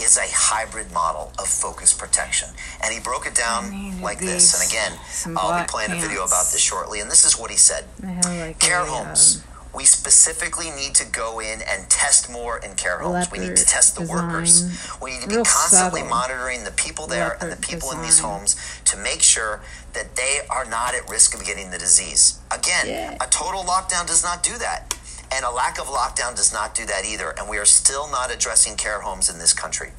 [0.00, 2.48] is a hybrid model of focus protection.
[2.82, 4.54] And he broke it down like this.
[4.54, 6.04] And again, I'll be playing pants.
[6.04, 7.00] a video about this shortly.
[7.00, 7.84] And this is what he said
[8.24, 9.44] like Care homes.
[9.44, 13.30] Um, we specifically need to go in and test more in care homes.
[13.30, 14.26] We need to test the design.
[14.26, 14.88] workers.
[15.02, 16.16] We need to be constantly subtle.
[16.16, 17.98] monitoring the people there leopard and the people design.
[17.98, 19.60] in these homes to make sure
[19.92, 22.40] that they are not at risk of getting the disease.
[22.50, 23.16] Again, yeah.
[23.20, 24.96] a total lockdown does not do that.
[25.30, 27.34] And a lack of lockdown does not do that either.
[27.36, 29.90] And we are still not addressing care homes in this country.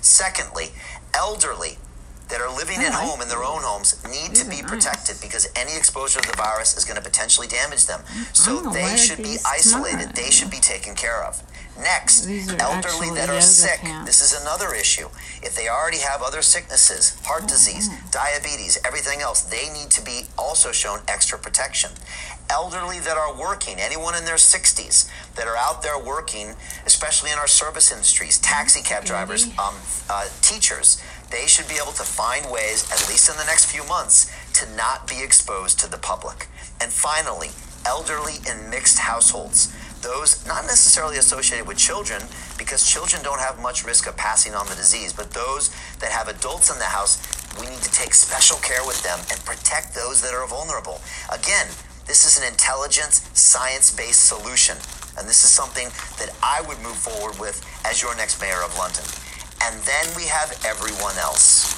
[0.00, 0.70] Secondly,
[1.14, 1.78] elderly
[2.30, 5.76] that are living at home in their own homes need to be protected because any
[5.76, 8.00] exposure to the virus is going to potentially damage them.
[8.32, 10.14] So they should be isolated.
[10.14, 11.42] They should be taken care of.
[11.78, 12.26] Next,
[12.60, 13.80] elderly that are sick.
[14.04, 15.08] This is another issue.
[15.42, 20.24] If they already have other sicknesses, heart disease, diabetes, everything else, they need to be
[20.36, 21.90] also shown extra protection.
[22.50, 26.54] Elderly that are working, anyone in their 60s that are out there working,
[26.84, 29.74] especially in our service industries, taxi cab drivers, um,
[30.10, 33.84] uh, teachers, they should be able to find ways, at least in the next few
[33.86, 36.48] months, to not be exposed to the public.
[36.80, 37.50] And finally,
[37.86, 39.72] elderly in mixed households.
[40.02, 42.22] Those not necessarily associated with children,
[42.56, 46.28] because children don't have much risk of passing on the disease, but those that have
[46.28, 47.20] adults in the house,
[47.60, 51.00] we need to take special care with them and protect those that are vulnerable.
[51.32, 51.66] Again,
[52.06, 54.76] this is an intelligence, science based solution.
[55.18, 58.72] And this is something that I would move forward with as your next mayor of
[58.78, 59.04] London.
[59.62, 61.68] And then we have everyone else.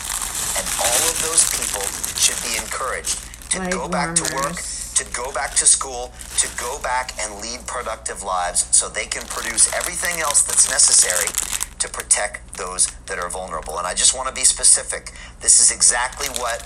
[0.56, 1.82] And all of those people
[2.16, 3.18] should be encouraged
[3.50, 4.30] to go back warmers.
[4.30, 4.56] to work,
[4.94, 9.26] to go back to school, to go back and lead productive lives so they can
[9.26, 11.28] produce everything else that's necessary
[11.78, 13.78] to protect those that are vulnerable.
[13.78, 15.12] And I just want to be specific.
[15.40, 16.62] This is exactly what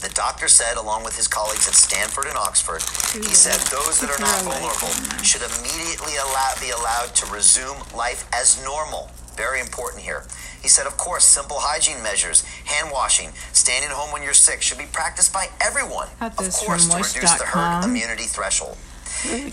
[0.00, 2.82] the doctor said, along with his colleagues at Stanford and Oxford.
[3.16, 4.92] He said those that are not vulnerable
[5.24, 9.10] should immediately allow, be allowed to resume life as normal.
[9.36, 10.24] Very important here.
[10.62, 14.62] He said, of course, simple hygiene measures, hand washing, staying at home when you're sick
[14.62, 16.08] should be practiced by everyone.
[16.20, 18.76] Of course, to reduce the herd immunity threshold.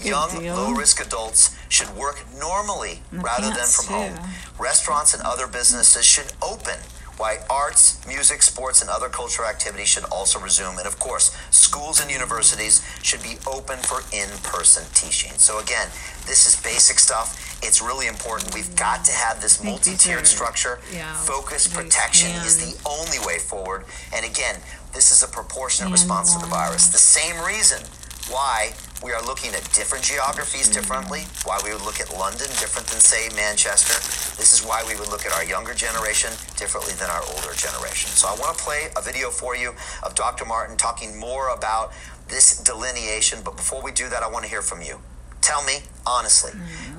[0.04, 3.94] Young, low risk adults should work normally rather than from too.
[3.94, 4.30] home.
[4.60, 6.78] Restaurants and other businesses should open
[7.18, 10.78] why arts, music, sports, and other cultural activities should also resume.
[10.80, 15.32] And of course, schools and universities should be open for in person teaching.
[15.38, 15.88] So, again,
[16.26, 17.38] this is basic stuff.
[17.64, 18.54] It's really important.
[18.54, 20.80] We've got to have this multi tiered structure.
[20.92, 23.86] Yeah, Focus protection is the only way forward.
[24.14, 24.58] And again,
[24.94, 26.88] this is a proportionate response to the virus.
[26.88, 27.82] The same reason
[28.30, 32.88] why we are looking at different geographies differently, why we would look at London different
[32.88, 33.94] than, say, Manchester.
[34.38, 38.10] This is why we would look at our younger generation differently than our older generation.
[38.12, 40.46] So I want to play a video for you of Dr.
[40.46, 41.94] Martin talking more about
[42.28, 43.40] this delineation.
[43.44, 45.00] But before we do that, I want to hear from you.
[45.42, 46.52] Tell me, honestly,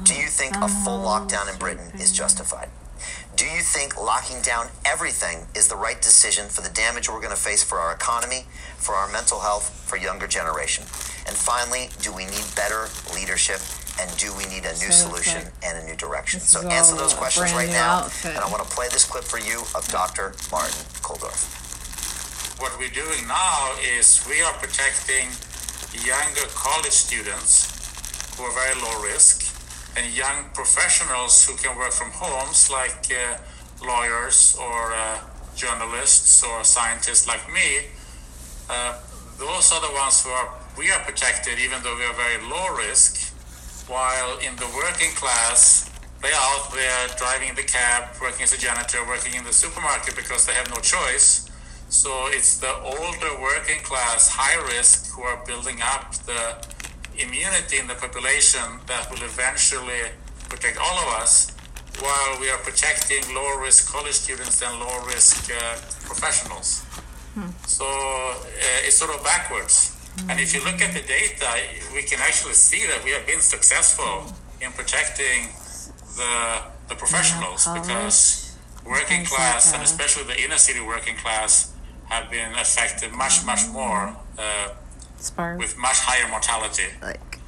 [0.02, 2.68] do you think a full lockdown in Britain is justified?
[3.34, 7.34] Do you think locking down everything is the right decision for the damage we're going
[7.34, 8.44] to face for our economy,
[8.76, 10.84] for our mental health, for younger generation?
[11.26, 13.60] And finally, do we need better leadership?
[14.00, 16.40] And do we need a new so solution like, and a new direction?
[16.40, 18.04] So answer those questions right now.
[18.04, 18.34] Outfit.
[18.34, 20.34] And I want to play this clip for you of Dr.
[20.50, 22.60] Martin Kulldorff.
[22.60, 25.28] What we're doing now is we are protecting
[26.04, 27.71] younger college students
[28.36, 29.52] who are very low risk
[29.96, 33.36] and young professionals who can work from homes like uh,
[33.84, 35.18] lawyers or uh,
[35.54, 37.88] journalists or scientists like me.
[38.70, 38.98] Uh,
[39.38, 42.74] those are the ones who are we are protected even though we are very low
[42.76, 43.34] risk,
[43.88, 45.90] while in the working class,
[46.22, 50.16] they are out there driving the cab, working as a janitor, working in the supermarket
[50.16, 51.50] because they have no choice.
[51.88, 56.56] So it's the older working class, high risk, who are building up the
[57.18, 60.12] immunity in the population that will eventually
[60.48, 61.52] protect all of us,
[62.00, 66.84] while we are protecting low risk college students and low risk uh, professionals.
[67.34, 67.50] Hmm.
[67.66, 69.96] So uh, it's sort of backwards.
[70.28, 71.48] And if you look at the data,
[71.94, 75.48] we can actually see that we have been successful in protecting
[76.16, 81.72] the the professionals because working class and especially the inner city working class
[82.06, 84.68] have been affected much much more uh,
[85.58, 86.88] with much higher mortality.
[87.00, 87.38] Like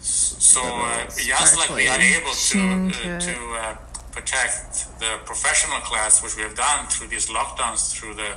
[0.00, 3.76] so uh, just like we are able to uh, to uh,
[4.12, 8.32] protect the professional class, which we have done through these lockdowns through the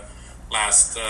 [0.52, 1.02] last uh,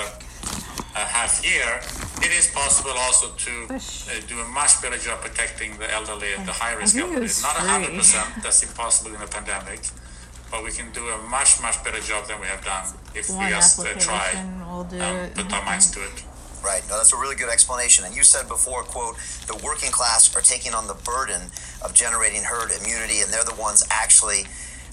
[0.95, 1.79] half year,
[2.25, 3.79] it is possible also to uh,
[4.27, 7.27] do a much better job protecting the elderly and the high risk elderly.
[7.41, 9.81] Not hundred percent, that's impossible in a pandemic,
[10.51, 13.45] but we can do a much much better job than we have done if One
[13.45, 16.23] we just uh, try and put our minds to it.
[16.63, 16.83] Right.
[16.87, 18.05] No, that's a really good explanation.
[18.05, 21.41] And you said before, quote, the working class are taking on the burden
[21.81, 24.45] of generating herd immunity, and they're the ones actually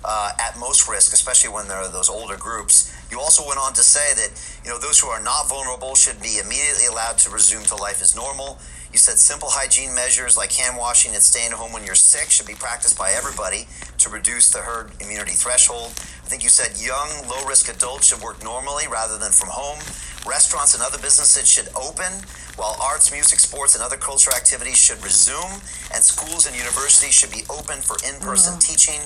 [0.04, 2.94] uh, at most risk, especially when there are those older groups.
[3.10, 4.30] You also went on to say that
[4.64, 8.00] you know those who are not vulnerable should be immediately allowed to resume to life
[8.00, 8.58] as normal.
[8.92, 12.30] You said simple hygiene measures like hand washing and staying at home when you're sick
[12.30, 15.92] should be practiced by everybody to reduce the herd immunity threshold.
[16.28, 19.80] I think you said young, low risk adults should work normally rather than from home.
[20.28, 22.12] Restaurants and other businesses should open,
[22.60, 25.56] while arts, music, sports, and other cultural activities should resume,
[25.88, 28.60] and schools and universities should be open for in person oh.
[28.60, 29.00] teaching.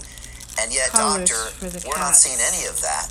[0.59, 2.11] And yet, College Doctor, we're cats.
[2.11, 3.07] not seeing any of that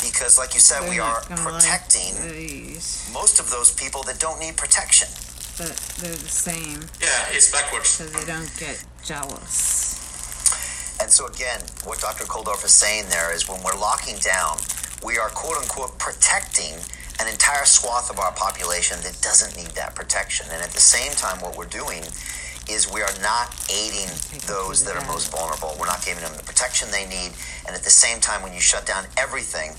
[0.00, 2.16] because, like you said, They're we are protecting
[3.12, 5.12] most of those people that don't need protection.
[5.60, 6.88] But they're the same.
[7.04, 8.00] Yeah, it's backwards.
[8.00, 10.01] So they don't get jealous.
[11.02, 12.24] And so, again, what Dr.
[12.24, 14.56] Kulldorff is saying there is when we're locking down,
[15.04, 16.78] we are quote unquote protecting
[17.18, 20.46] an entire swath of our population that doesn't need that protection.
[20.52, 22.04] And at the same time, what we're doing
[22.70, 24.06] is we are not aiding
[24.46, 25.74] those that are most vulnerable.
[25.74, 27.32] We're not giving them the protection they need.
[27.66, 29.74] And at the same time, when you shut down everything,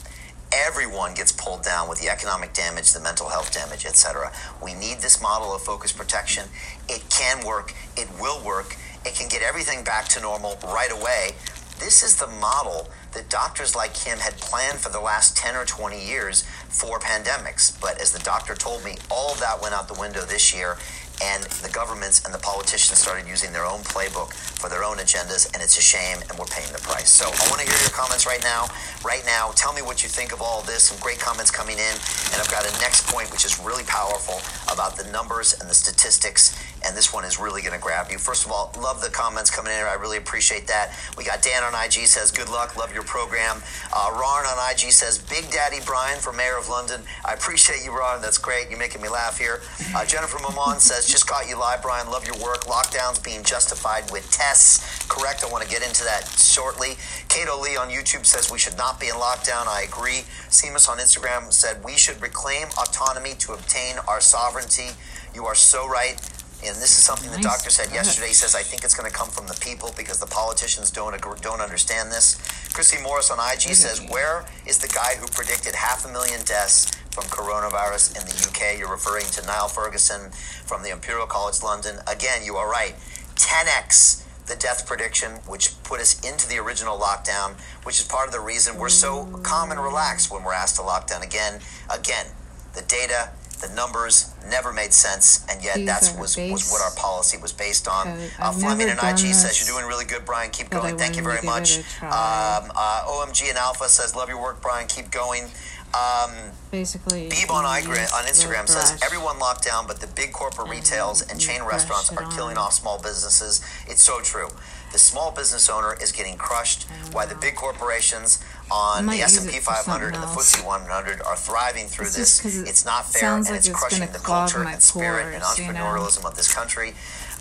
[0.53, 4.31] everyone gets pulled down with the economic damage, the mental health damage, etc.
[4.61, 6.45] We need this model of focused protection.
[6.87, 7.73] It can work.
[7.97, 8.77] It will work.
[9.05, 11.31] It can get everything back to normal right away.
[11.79, 15.65] This is the model that doctors like him had planned for the last 10 or
[15.65, 17.79] 20 years for pandemics.
[17.81, 20.77] But as the doctor told me, all that went out the window this year
[21.21, 25.51] and the governments and the politicians started using their own playbook for their own agendas,
[25.53, 27.11] and it's a shame, and we're paying the price.
[27.11, 28.67] So I want to hear your comments right now.
[29.03, 30.83] Right now, tell me what you think of all this.
[30.83, 31.95] Some great comments coming in,
[32.31, 34.39] and I've got a next point which is really powerful
[34.71, 38.17] about the numbers and the statistics, and this one is really going to grab you.
[38.17, 39.79] First of all, love the comments coming in.
[39.79, 40.95] I really appreciate that.
[41.17, 43.61] We got Dan on IG says, "Good luck, love your program."
[43.93, 47.91] Uh, Ron on IG says, "Big Daddy Brian for Mayor of London." I appreciate you,
[47.91, 48.21] Ron.
[48.21, 48.69] That's great.
[48.69, 49.61] You're making me laugh here.
[49.95, 52.09] Uh, Jennifer Mamon says, "Just caught you live, Brian.
[52.09, 52.65] Love your work.
[52.65, 55.05] Lockdowns being justified with tests.
[55.07, 55.43] Correct.
[55.43, 56.97] I want to get into that shortly.
[57.29, 59.67] Cato Lee on YouTube says we should not be in lockdown.
[59.67, 60.23] I agree.
[60.49, 64.89] Seamus on Instagram said we should reclaim autonomy to obtain our sovereignty.
[65.33, 66.19] You are so right.
[66.65, 67.37] And this is something nice.
[67.37, 68.27] the doctor said yesterday.
[68.27, 71.13] He says, I think it's going to come from the people because the politicians don't
[71.13, 72.39] agree, don't understand this.
[72.73, 76.91] Chrissy Morris on IG says, Where is the guy who predicted half a million deaths
[77.11, 78.79] from coronavirus in the UK?
[78.79, 80.31] You're referring to Neil Ferguson
[80.65, 81.97] from the Imperial College London.
[82.07, 82.95] Again, you are right.
[83.35, 88.33] 10x the death prediction, which put us into the original lockdown, which is part of
[88.33, 91.59] the reason we're so calm and relaxed when we're asked to lock down again.
[91.89, 92.27] Again,
[92.73, 93.29] the data
[93.67, 97.87] the numbers never made sense, and yet that was, was what our policy was based
[97.87, 98.07] on.
[98.39, 100.51] Uh, Fleming and IG says, You're doing really good, Brian.
[100.51, 100.97] Keep going.
[100.97, 101.77] Thank you very much.
[102.01, 104.87] Um, uh, OMG and Alpha says, Love your work, Brian.
[104.87, 105.45] Keep going.
[105.93, 106.31] Um,
[106.71, 111.39] Basically, Beeb on, on Instagram says everyone locked down, but the big corporate retails and
[111.39, 113.61] chain restaurants are killing off small businesses.
[113.87, 114.47] It's so true.
[114.91, 120.13] The small business owner is getting crushed, while the big corporations on the S&P 500
[120.13, 122.45] and the FTSE 100 are thriving through it's this.
[122.67, 126.23] It's not fair, and like it's, it's crushing the culture and spirit and entrepreneurialism you
[126.23, 126.29] know?
[126.29, 126.93] of this country.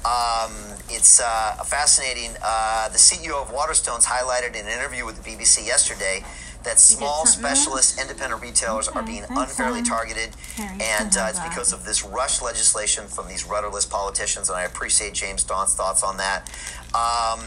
[0.04, 0.52] Um,
[0.88, 2.36] it's uh, fascinating.
[2.42, 6.24] Uh, the CEO of Waterstones highlighted in an interview with the BBC yesterday
[6.64, 11.84] that small specialist independent retailers okay, are being unfairly targeted, and uh, it's because of
[11.84, 14.48] this rush legislation from these rudderless politicians.
[14.48, 16.50] And I appreciate James Dawn's thoughts on that.
[16.94, 17.40] Um,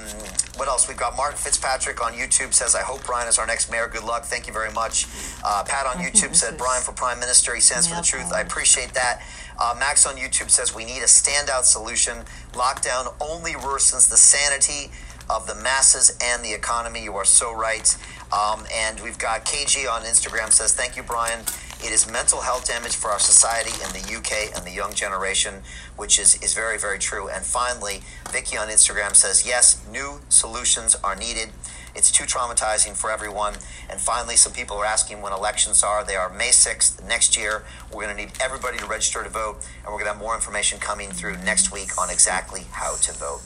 [0.57, 0.87] what else?
[0.87, 3.87] We've got Martin Fitzpatrick on YouTube says, I hope Brian is our next mayor.
[3.87, 4.23] Good luck.
[4.23, 5.05] Thank you very much.
[5.43, 7.53] Uh, Pat on YouTube said, Brian for Prime Minister.
[7.53, 8.33] He stands for the truth.
[8.33, 9.21] I appreciate that.
[9.59, 12.17] Uh, Max on YouTube says, we need a standout solution.
[12.53, 14.91] Lockdown only worsens the sanity
[15.29, 17.03] of the masses and the economy.
[17.03, 17.95] You are so right.
[18.31, 21.41] Um, and we've got KG on Instagram says, Thank you, Brian.
[21.83, 25.55] It is mental health damage for our society in the UK and the young generation,
[25.97, 27.27] which is, is very, very true.
[27.29, 31.49] And finally, Vicky on Instagram says, Yes, new solutions are needed.
[31.95, 33.53] It's too traumatizing for everyone.
[33.89, 36.03] And finally, some people are asking when elections are.
[36.03, 37.63] They are May 6th next year.
[37.91, 40.35] We're going to need everybody to register to vote, and we're going to have more
[40.35, 43.41] information coming through next week on exactly how to vote.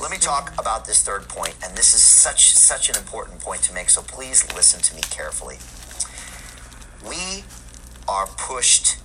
[0.00, 3.62] Let me talk about this third point, and this is such such an important point
[3.62, 3.90] to make.
[3.90, 5.58] So please listen to me carefully.
[7.06, 7.44] We
[8.08, 8.98] are pushed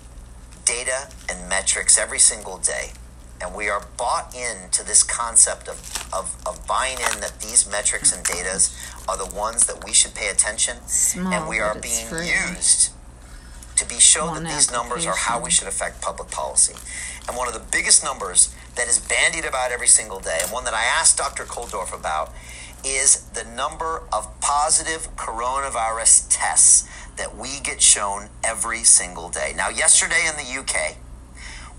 [0.65, 2.91] data and metrics every single day,
[3.41, 5.79] and we are bought into this concept of
[6.13, 8.61] of, of buying in that these metrics and data
[9.07, 12.29] are the ones that we should pay attention, Small, and we are being free.
[12.29, 12.91] used
[13.75, 16.75] to be shown One that these numbers are how we should affect public policy.
[17.27, 20.65] And one of the biggest numbers that is bandied about every single day, and one
[20.65, 21.43] that I asked Dr.
[21.45, 22.33] Kulldorff about,
[22.83, 29.53] is the number of positive coronavirus tests that we get shown every single day.
[29.55, 30.97] Now, yesterday in the UK,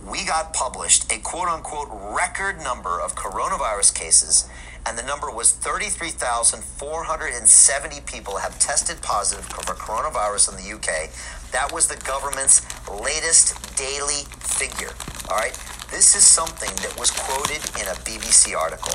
[0.07, 4.49] we got published a quote unquote record number of coronavirus cases,
[4.87, 11.09] and the number was 33,470 people have tested positive for coronavirus in the UK.
[11.53, 12.61] That was the government's
[12.91, 14.93] latest daily figure.
[15.30, 15.59] All right.
[15.91, 18.95] This is something that was quoted in a BBC article.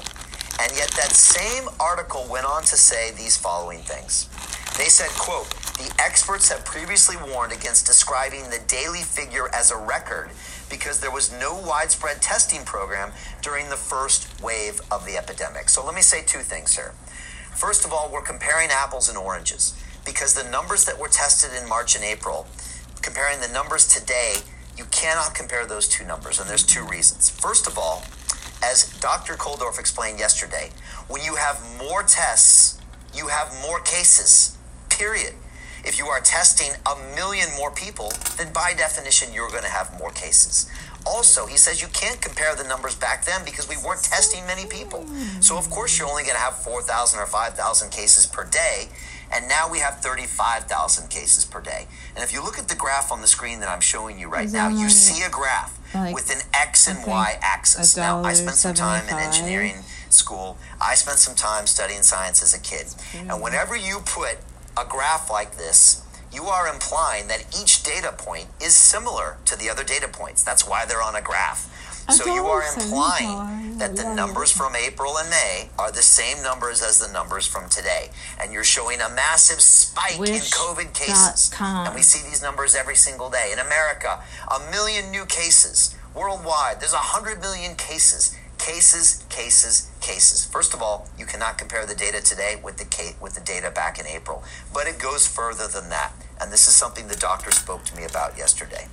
[0.62, 4.28] And yet that same article went on to say these following things.
[4.78, 5.48] They said, quote,
[5.80, 10.30] the experts have previously warned against describing the daily figure as a record
[10.70, 13.12] because there was no widespread testing program
[13.42, 15.70] during the first wave of the epidemic.
[15.70, 16.94] So let me say two things here.
[17.56, 19.74] First of all, we're comparing apples and oranges
[20.06, 22.48] because the numbers that were tested in March and April,
[23.02, 24.36] comparing the numbers today,
[24.78, 27.30] you cannot compare those two numbers, and there's two reasons.
[27.30, 28.04] First of all,
[28.64, 29.34] as Dr.
[29.34, 30.72] Kulldorff explained yesterday,
[31.08, 32.80] when you have more tests,
[33.14, 34.58] you have more cases,
[34.90, 35.34] period.
[35.86, 39.98] If you are testing a million more people, then by definition, you're going to have
[40.00, 40.70] more cases.
[41.06, 44.66] Also, he says you can't compare the numbers back then because we weren't testing many
[44.66, 45.06] people.
[45.40, 48.90] So, of course, you're only going to have 4,000 or 5,000 cases per day.
[49.32, 51.88] And now we have 35,000 cases per day.
[52.16, 54.52] And if you look at the graph on the screen that I'm showing you right
[54.52, 57.96] now, you see a graph like, with an X and I Y axis.
[57.96, 59.76] Now, I spent some time in engineering
[60.10, 60.58] school.
[60.82, 62.88] I spent some time studying science as a kid.
[63.30, 64.38] And whenever you put
[64.80, 69.70] a graph like this, you are implying that each data point is similar to the
[69.70, 70.44] other data points.
[70.44, 71.68] That's why they're on a graph.
[72.10, 76.82] So you are implying that the numbers from April and May are the same numbers
[76.82, 78.10] as the numbers from today.
[78.42, 81.52] And you're showing a massive spike in COVID cases.
[81.88, 83.52] And we see these numbers every single day.
[83.54, 85.96] In America, a million new cases.
[86.16, 88.36] Worldwide, there's a hundred million cases.
[88.60, 90.46] Cases, cases, cases.
[90.46, 94.00] First of all, you cannot compare the data today with the with the data back
[94.00, 94.44] in April,
[94.74, 96.14] but it goes further than that.
[96.40, 98.88] And this is something the doctor spoke to me about yesterday.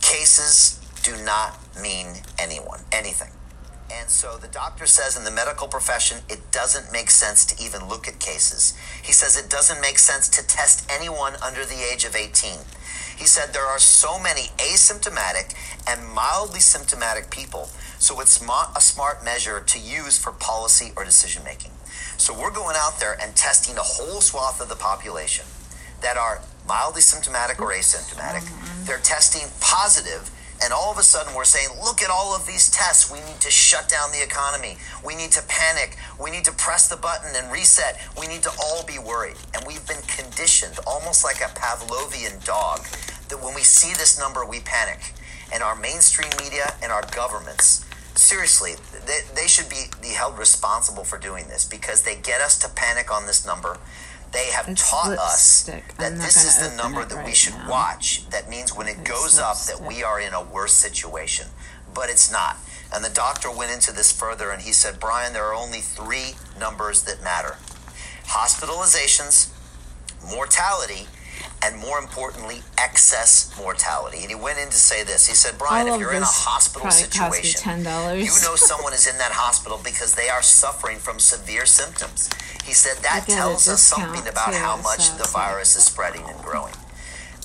[0.00, 3.30] Cases do not mean anyone, anything.
[3.90, 7.88] And so the doctor says in the medical profession, it doesn't make sense to even
[7.88, 8.74] look at cases.
[9.02, 12.60] He says it doesn't make sense to test anyone under the age of 18.
[13.16, 15.54] He said there are so many asymptomatic
[15.86, 17.68] and mildly symptomatic people,
[18.02, 21.70] so it's not a smart measure to use for policy or decision making.
[22.16, 25.46] So we're going out there and testing a whole swath of the population
[26.00, 28.42] that are mildly symptomatic or asymptomatic.
[28.42, 28.84] Mm-hmm.
[28.86, 30.30] They're testing positive,
[30.62, 33.10] and all of a sudden we're saying, look at all of these tests.
[33.10, 34.78] We need to shut down the economy.
[35.06, 35.96] We need to panic.
[36.20, 38.00] We need to press the button and reset.
[38.18, 39.36] We need to all be worried.
[39.54, 42.82] And we've been conditioned, almost like a Pavlovian dog,
[43.28, 45.14] that when we see this number, we panic.
[45.52, 47.84] And our mainstream media and our governments,
[48.14, 48.72] seriously,
[49.06, 52.68] they, they should be, be held responsible for doing this because they get us to
[52.68, 53.78] panic on this number.
[54.32, 57.70] They have It's taught us that this is the number that we should now.
[57.70, 58.28] watch.
[58.30, 61.48] That means when it It's goes up that we are in a worse situation.
[61.92, 62.56] But it's not.
[62.94, 66.34] And the doctor went into this further and he said, Brian, there are only three
[66.58, 67.56] numbers that matter
[68.26, 69.50] hospitalizations,
[70.30, 71.06] mortality,
[71.62, 74.18] and more importantly, excess mortality.
[74.22, 75.28] And he went in to say this.
[75.28, 78.18] He said, Brian, All if you're in a hospital probably cost me situation, $10.
[78.18, 82.28] you know someone is in that hospital because they are suffering from severe symptoms.
[82.64, 85.28] He said that You get a tells us something about too, how much so the
[85.28, 86.74] virus is spreading and growing.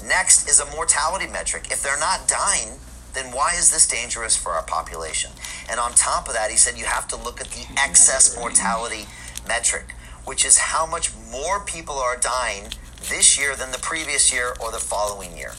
[0.05, 1.67] Next is a mortality metric.
[1.71, 2.79] If they're not dying,
[3.13, 5.31] then why is this dangerous for our population?
[5.69, 9.05] And on top of that, he said you have to look at the excess mortality
[9.47, 9.91] metric,
[10.25, 12.65] which is how much more people are dying
[13.09, 15.53] this year than the previous year or the following year.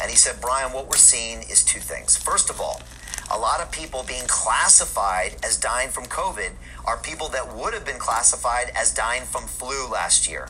[0.00, 2.16] And he said, Brian, what we're seeing is two things.
[2.16, 2.82] First of all,
[3.30, 6.50] a lot of people being classified as dying from COVID
[6.84, 10.48] are people that would have been classified as dying from flu last year,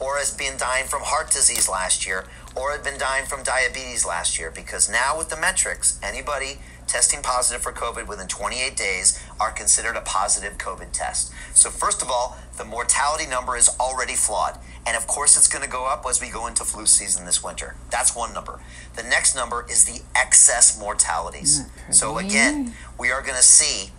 [0.00, 4.04] or as being dying from heart disease last year, or had been dying from diabetes
[4.04, 4.50] last year.
[4.50, 6.58] Because now with the metrics, anybody
[6.90, 11.32] testing positive for COVID within 28 days are considered a positive COVID test.
[11.54, 14.58] So first of all, the mortality number is already flawed.
[14.84, 17.44] And of course, it's going to go up as we go into flu season this
[17.44, 17.76] winter.
[17.90, 18.60] That's one number.
[18.96, 21.62] The next number is the excess mortalities.
[21.90, 23.92] So again, we are going to see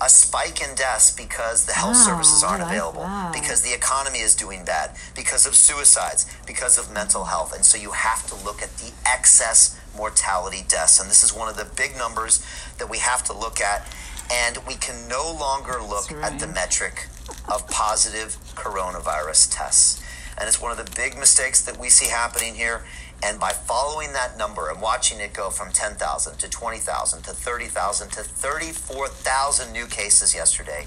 [0.00, 3.32] a spike in deaths because the health Wow, services aren't like available, that.
[3.32, 7.52] because the economy is doing bad, because of suicides, because of mental health.
[7.54, 11.00] And so you have to look at the excess mortality deaths.
[11.00, 12.44] And this is one of the big numbers
[12.78, 13.86] that we have to look at.
[14.30, 17.08] And we can no longer look That's at the metric
[17.50, 20.02] of positive coronavirus tests.
[20.38, 22.84] And it's one of the big mistakes that we see happening here.
[23.22, 28.10] And by following that number and watching it go from 10,000 to 20,000 to 30,000
[28.10, 30.86] to 34,000 new cases yesterday,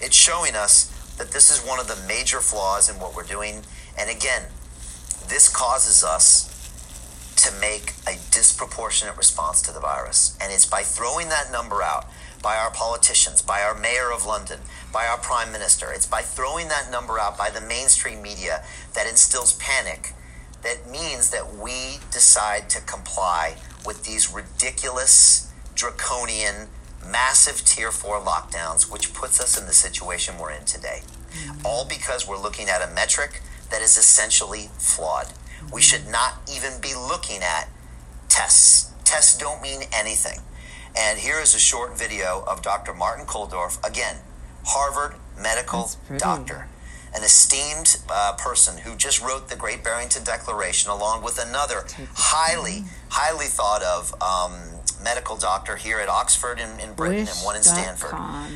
[0.00, 3.62] it's showing us that this is one of the major flaws in what we're doing.
[3.98, 4.42] And again,
[5.28, 6.48] this causes us
[7.36, 10.36] to make a disproportionate response to the virus.
[10.40, 12.06] And it's by throwing that number out
[12.42, 14.60] by our politicians, by our mayor of London,
[14.92, 15.92] by our prime minister.
[15.92, 18.64] It's by throwing that number out by the mainstream media
[18.94, 20.14] that instills panic
[20.62, 26.68] that means that we decide to comply with these ridiculous, draconian,
[27.06, 31.00] massive tier four lockdowns, which puts us in the situation we're in today.
[31.32, 31.66] Mm-hmm.
[31.66, 33.40] All because we're looking at a metric
[33.70, 35.26] that is essentially flawed.
[35.26, 35.78] We mm-hmm.
[35.78, 37.68] should not even be looking at
[38.28, 38.92] tests.
[39.04, 40.40] Tests don't mean anything.
[40.96, 42.92] And here is a short video of Dr.
[42.92, 44.16] Martin Kulldorff, again,
[44.64, 46.68] Harvard medical doctor,
[47.14, 51.84] an esteemed uh, person who just wrote the Great Barrington Declaration, along with another
[52.14, 54.52] highly, highly thought of um,
[55.02, 58.14] medical doctor here at Oxford in, in Britain and one in Stanford,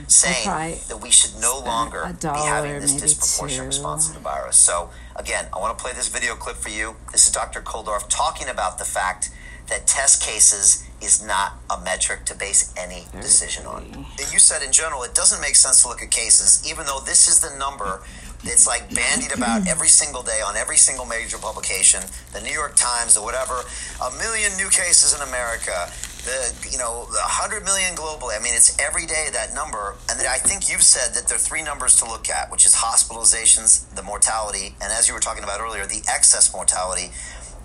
[0.08, 0.46] saying
[0.88, 3.66] that we should no longer be having this disproportionate two.
[3.66, 4.56] response to the virus.
[4.56, 6.96] So, again, I want to play this video clip for you.
[7.12, 7.60] This is Dr.
[7.60, 9.30] Kulldorff talking about the fact
[9.68, 14.06] that test cases is not a metric to base any decision on.
[14.32, 17.28] You said in general, it doesn't make sense to look at cases, even though this
[17.28, 18.02] is the number
[18.44, 22.76] that's like bandied about every single day on every single major publication, the New York
[22.76, 23.62] Times, the whatever,
[24.02, 25.90] a million new cases in America,
[26.24, 28.38] the you know, hundred million globally.
[28.38, 31.40] I mean, it's every day that number, and I think you've said that there are
[31.40, 35.44] three numbers to look at, which is hospitalizations, the mortality, and as you were talking
[35.44, 37.10] about earlier, the excess mortality.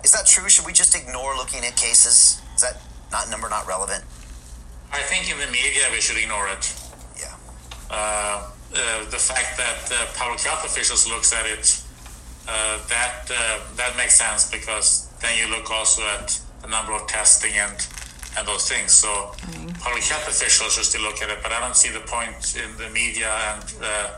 [0.04, 0.48] Is that true?
[0.48, 2.40] Should we just ignore looking at cases?
[2.54, 4.04] Is that not number not relevant?
[4.92, 6.74] I think in the media we should ignore it.
[7.18, 7.34] Yeah.
[7.90, 11.82] Uh, uh, the fact that uh, public health officials looks at it,
[12.48, 17.06] uh, that uh, that makes sense because then you look also at the number of
[17.06, 17.86] testing and
[18.38, 18.92] and those things.
[18.92, 19.32] So
[19.80, 22.76] public health officials should still look at it, but I don't see the point in
[22.78, 24.10] the media and uh,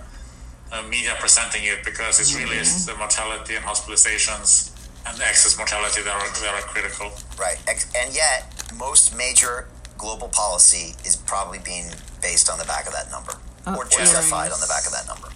[0.73, 4.71] uh, media presenting it because it's really is the mortality and hospitalizations
[5.07, 7.11] and excess mortality that are, that are critical.
[7.39, 7.59] Right.
[7.69, 9.67] And yet, most major
[9.99, 11.91] global policy is probably being
[12.23, 13.35] based on the back of that number
[13.67, 14.05] Oh, or yeah.
[14.05, 15.29] justified on the back of that number.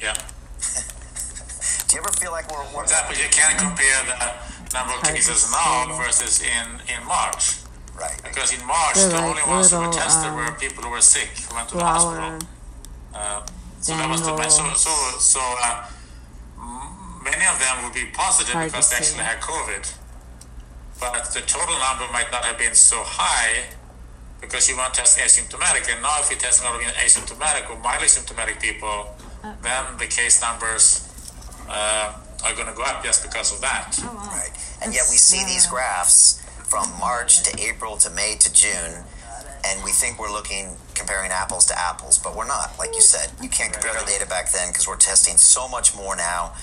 [0.00, 0.12] Yeah.
[1.88, 5.42] Do you ever feel like we're, For we're you can't compare the number of cases
[5.42, 5.56] say.
[5.56, 7.56] now versus in, in March.
[7.96, 8.20] right?
[8.22, 10.90] Because in March, They're the like only ones who were tested uh, were people who
[10.90, 12.38] were sick, who went to the hospital.
[13.14, 13.40] Uh,
[13.80, 15.40] so that was the so so so.
[15.40, 15.86] Uh,
[17.24, 19.94] many of them would be positive Hard because they actually had COVID,
[21.00, 23.64] but the total number might not have been so high
[24.40, 25.92] because you weren't test asymptomatic.
[25.92, 29.14] And now, if you're not a asymptomatic or mildly symptomatic people,
[29.62, 31.06] then the case numbers
[31.68, 32.14] uh,
[32.44, 33.98] are going to go up just because of that.
[34.02, 34.50] Right.
[34.82, 39.04] And yet we see these graphs from March to April to May to June,
[39.64, 42.78] and we think we're looking comparing apples to apples, but we're not.
[42.78, 45.94] Like you said, you can't compare the data back then because we're testing so much
[45.94, 46.54] more now.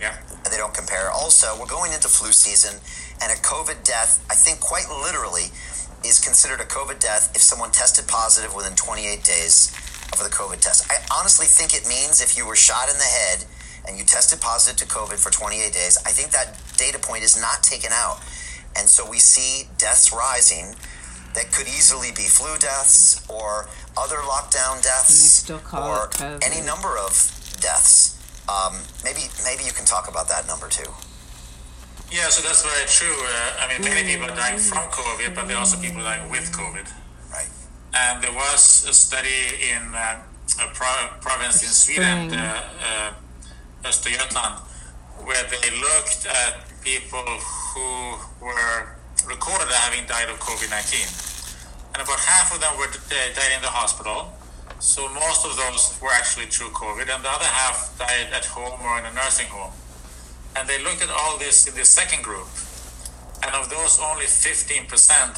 [0.00, 0.16] Yeah.
[0.50, 1.10] They don't compare.
[1.10, 2.78] Also, we're going into flu season,
[3.22, 5.37] and a COVID death, I think quite literally, is
[6.28, 9.72] considered a COVID death if someone tested positive within 28 days
[10.12, 10.84] of the COVID test.
[10.92, 13.46] I honestly think it means if you were shot in the head
[13.88, 17.40] and you tested positive to COVID for 28 days, I think that data point is
[17.40, 18.20] not taken out.
[18.76, 20.76] And so we see deaths rising
[21.32, 25.14] that could easily be flu deaths or other lockdown deaths
[25.48, 26.10] still call or
[26.44, 27.16] any number of
[27.64, 28.20] deaths.
[28.52, 30.92] Um, maybe maybe you can talk about that number too.
[32.10, 33.12] Yeah, so that's very true.
[33.20, 36.30] Uh, I mean, many people are dying from COVID, but there are also people dying
[36.30, 36.88] with COVID.
[37.30, 37.50] Right.
[37.94, 40.22] And there was a study in uh,
[40.64, 42.40] a pro- province in Sweden, Spring.
[42.40, 44.56] uh, uh, Östergötland,
[45.24, 47.24] where they looked at people
[47.74, 48.96] who were
[49.28, 51.04] recorded as having died of COVID 19.
[51.92, 54.32] And about half of them were uh, died in the hospital.
[54.80, 58.80] So most of those were actually true COVID, and the other half died at home
[58.80, 59.72] or in a nursing home.
[60.56, 62.48] And they looked at all this in the second group.
[63.44, 64.88] And of those, only 15%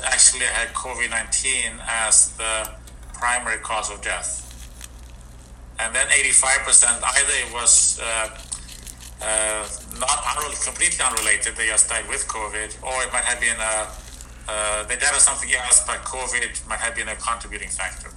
[0.05, 2.71] actually had COVID 19 as the
[3.15, 4.47] primary cause of death.
[5.79, 8.29] And then 85% either it was uh,
[9.23, 13.57] uh, not unrel- completely unrelated, they just died with COVID, or it might have been
[13.57, 13.89] a,
[14.49, 18.11] uh, they died of something else, but COVID might have been a contributing factor.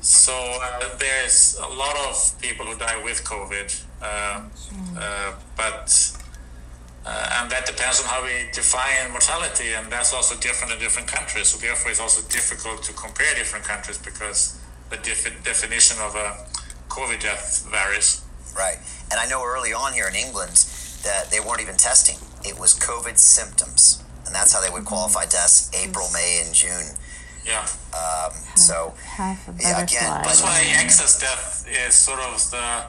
[0.00, 3.83] so uh, there's a lot of people who die with COVID, uh, uh,
[5.56, 5.88] but
[7.06, 11.08] uh, and that depends on how we define mortality, and that's also different in different
[11.08, 11.48] countries.
[11.48, 14.58] So therefore, it's also difficult to compare different countries because
[14.90, 16.46] the defi- definition of a
[16.88, 18.24] COVID death varies.
[18.56, 18.78] Right.
[19.10, 20.64] And I know early on here in England
[21.02, 22.16] that they weren't even testing.
[22.44, 24.02] It was COVID symptoms.
[24.24, 26.96] And that's how they would qualify deaths April, May, and June.
[27.44, 27.66] Yeah.
[27.92, 32.84] Um, so, Half a yeah, again, That's why excess death is sort of the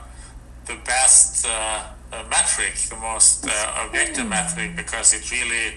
[0.66, 5.76] the best uh, uh, metric, the most uh, objective metric, because it really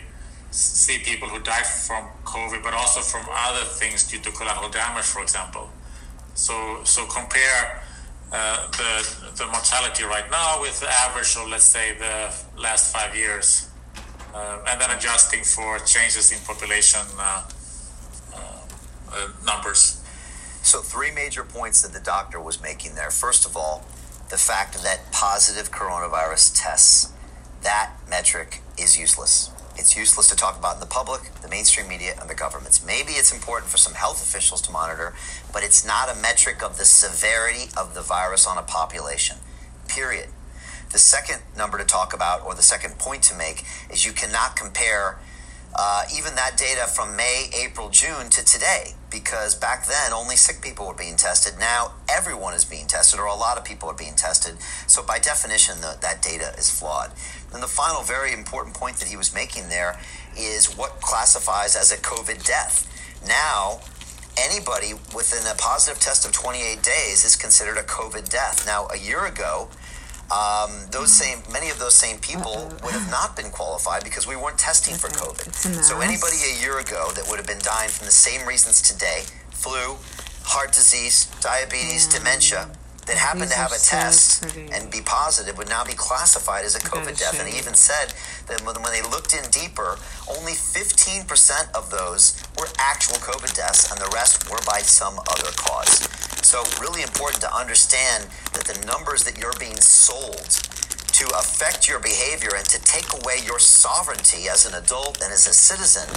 [0.50, 5.04] see people who die from COVID, but also from other things due to collateral damage,
[5.04, 5.68] for example.
[6.34, 7.82] So so compare
[8.32, 8.92] uh, the
[9.36, 13.68] the mortality right now with the average of let's say the last five years,
[14.34, 17.42] uh, and then adjusting for changes in population uh,
[18.34, 18.38] uh,
[19.12, 20.02] uh, numbers.
[20.62, 23.10] So, three major points that the doctor was making there.
[23.10, 23.86] First of all,
[24.30, 27.12] the fact that positive coronavirus tests,
[27.62, 29.50] that metric is useless.
[29.76, 32.84] It's useless to talk about in the public, the mainstream media, and the governments.
[32.84, 35.14] Maybe it's important for some health officials to monitor,
[35.52, 39.38] but it's not a metric of the severity of the virus on a population.
[39.86, 40.30] Period.
[40.90, 44.56] The second number to talk about, or the second point to make, is you cannot
[44.56, 45.18] compare
[45.74, 50.60] uh, even that data from May, April, June to today, because back then only sick
[50.60, 51.58] people were being tested.
[51.58, 54.56] Now everyone is being tested, or a lot of people are being tested.
[54.86, 57.12] So by definition, the, that data is flawed.
[57.52, 59.98] And the final very important point that he was making there
[60.36, 62.86] is what classifies as a COVID death.
[63.26, 63.80] Now,
[64.36, 68.66] anybody within a positive test of 28 days is considered a COVID death.
[68.66, 69.68] Now, a year ago,
[70.30, 74.36] um, those same many of those same people would have not been qualified because we
[74.36, 75.54] weren't testing for COVID.
[75.84, 79.22] So anybody a year ago that would have been dying from the same reasons today,
[79.50, 79.96] flu,
[80.44, 82.18] heart disease, diabetes, Yeah.
[82.18, 82.70] dementia,
[83.08, 84.70] that happened to have a so test pretty.
[84.72, 87.40] and be positive would now be classified as a COVID death.
[87.40, 88.12] And he even said
[88.46, 89.98] that when they looked in deeper,
[90.28, 91.24] only 15%
[91.74, 96.06] of those were actual COVID deaths and the rest were by some other cause.
[96.44, 100.60] So really important to understand that the numbers that you're being sold
[101.18, 105.46] to affect your behavior and to take away your sovereignty as an adult and as
[105.46, 106.08] a citizen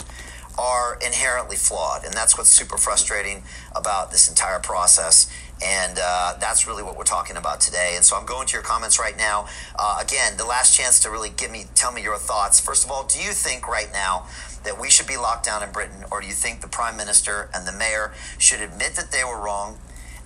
[0.60, 2.04] are inherently flawed.
[2.04, 3.44] And that's what's super frustrating
[3.76, 5.32] about this entire process.
[5.64, 7.94] And uh, that's really what we're talking about today.
[7.96, 9.48] And so I'm going to your comments right now.
[9.78, 12.60] Uh, again, the last chance to really give me, tell me your thoughts.
[12.60, 14.26] First of all, do you think right now
[14.64, 17.50] that we should be locked down in Britain, or do you think the prime minister
[17.54, 19.78] and the mayor should admit that they were wrong,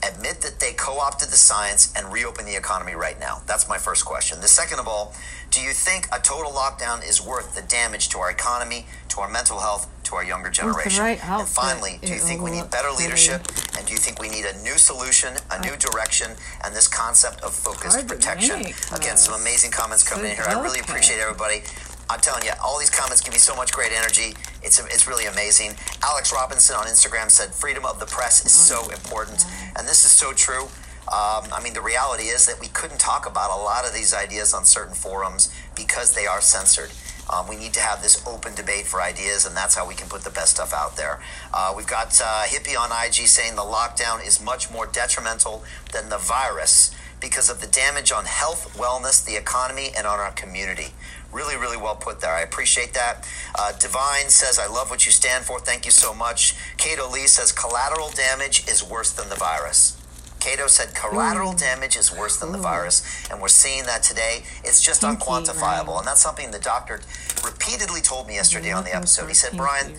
[0.08, 3.42] admit that they co-opted the science, and reopen the economy right now?
[3.46, 4.42] That's my first question.
[4.42, 5.14] The second of all,
[5.52, 9.30] do you think a total lockdown is worth the damage to our economy, to our
[9.30, 11.02] mental health, to our younger generation?
[11.02, 13.48] right and finally, do you think we need better leadership?
[13.78, 16.32] And do you think we need a new solution, a new direction,
[16.64, 18.62] and this concept of focused protection?
[18.94, 20.46] Again, some uh, amazing comments coming in here.
[20.48, 21.64] I really appreciate everybody.
[22.10, 24.36] I'm telling you, all these comments give me so much great energy.
[24.62, 25.76] It's it's really amazing.
[26.04, 29.46] Alex Robinson on Instagram said, "Freedom of the press is so important,"
[29.76, 30.70] and this is so true.
[31.08, 34.14] Um, I mean, the reality is that we couldn't talk about a lot of these
[34.14, 36.92] ideas on certain forums because they are censored.
[37.30, 40.08] Um, we need to have this open debate for ideas, and that's how we can
[40.08, 41.20] put the best stuff out there.
[41.54, 46.10] Uh, we've got uh, Hippie on IG saying the lockdown is much more detrimental than
[46.10, 50.94] the virus because of the damage on health, wellness, the economy, and on our community.
[51.32, 52.32] Really, really well put there.
[52.32, 53.28] I appreciate that.
[53.58, 55.60] Uh, Divine says, I love what you stand for.
[55.60, 56.56] Thank you so much.
[56.78, 60.02] Cato Lee says, collateral damage is worse than the virus.
[60.40, 63.02] Cato said collateral damage is worse than the virus,
[63.32, 64.44] and we're seeing that today.
[64.64, 67.02] It's just Pinky unquantifiable, and that's something the doctor
[67.44, 69.28] repeatedly told me yesterday on the episode.
[69.28, 69.96] He said, pinky Brian.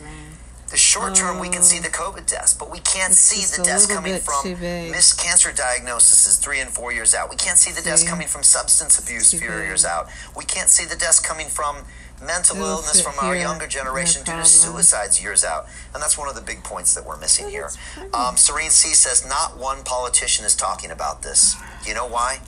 [0.70, 3.86] The short term, we can see the COVID deaths, but we can't see the deaths
[3.86, 4.42] coming from
[4.90, 7.30] missed cancer diagnoses three and four years out.
[7.30, 10.08] We can't see the deaths coming from substance abuse four years out.
[10.36, 11.84] We can't see the deaths coming from
[12.20, 15.66] mental illness from our younger generation due to suicides years out.
[15.94, 17.70] And that's one of the big points that we're missing Oh, here.
[18.14, 21.54] Um, Serene C says, not one politician is talking about this.
[21.86, 22.40] You know why?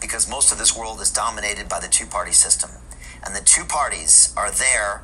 [0.00, 2.70] Because most of this world is dominated by the two party system.
[3.24, 5.02] And the two parties are there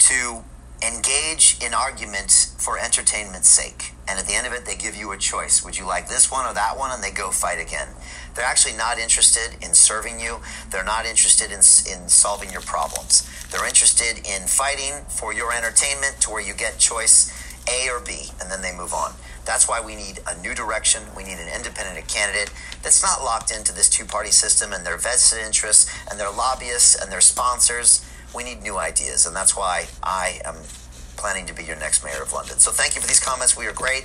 [0.00, 0.44] to
[0.82, 3.92] engage in argument for entertainment's sake.
[4.06, 5.64] And at the end of it, they give you a choice.
[5.64, 6.90] Would you like this one or that one?
[6.90, 7.88] And they go fight again.
[8.34, 10.40] They're actually not interested in serving you.
[10.70, 13.28] They're not interested in, in solving your problems.
[13.50, 17.32] They're interested in fighting for your entertainment to where you get choice
[17.68, 19.14] A or B, and then they move on.
[19.44, 21.02] That's why we need a new direction.
[21.16, 22.50] We need an independent candidate
[22.82, 27.00] that's not locked into this two party system and their vested interests and their lobbyists
[27.00, 28.04] and their sponsors.
[28.34, 30.56] We need new ideas, and that's why I am
[31.16, 32.58] planning to be your next mayor of London.
[32.58, 33.56] So thank you for these comments.
[33.56, 34.04] We are great.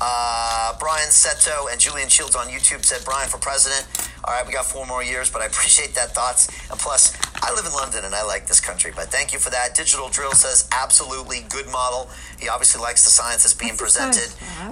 [0.00, 3.86] Uh, Brian Seto and Julian Shields on YouTube said, Brian for president.
[4.24, 6.48] All right, we got four more years, but I appreciate that thoughts.
[6.70, 9.50] And plus, I live in London and I like this country, but thank you for
[9.50, 9.74] that.
[9.74, 12.10] Digital Drill says, absolutely good model.
[12.38, 14.28] He obviously likes the science that's being presented.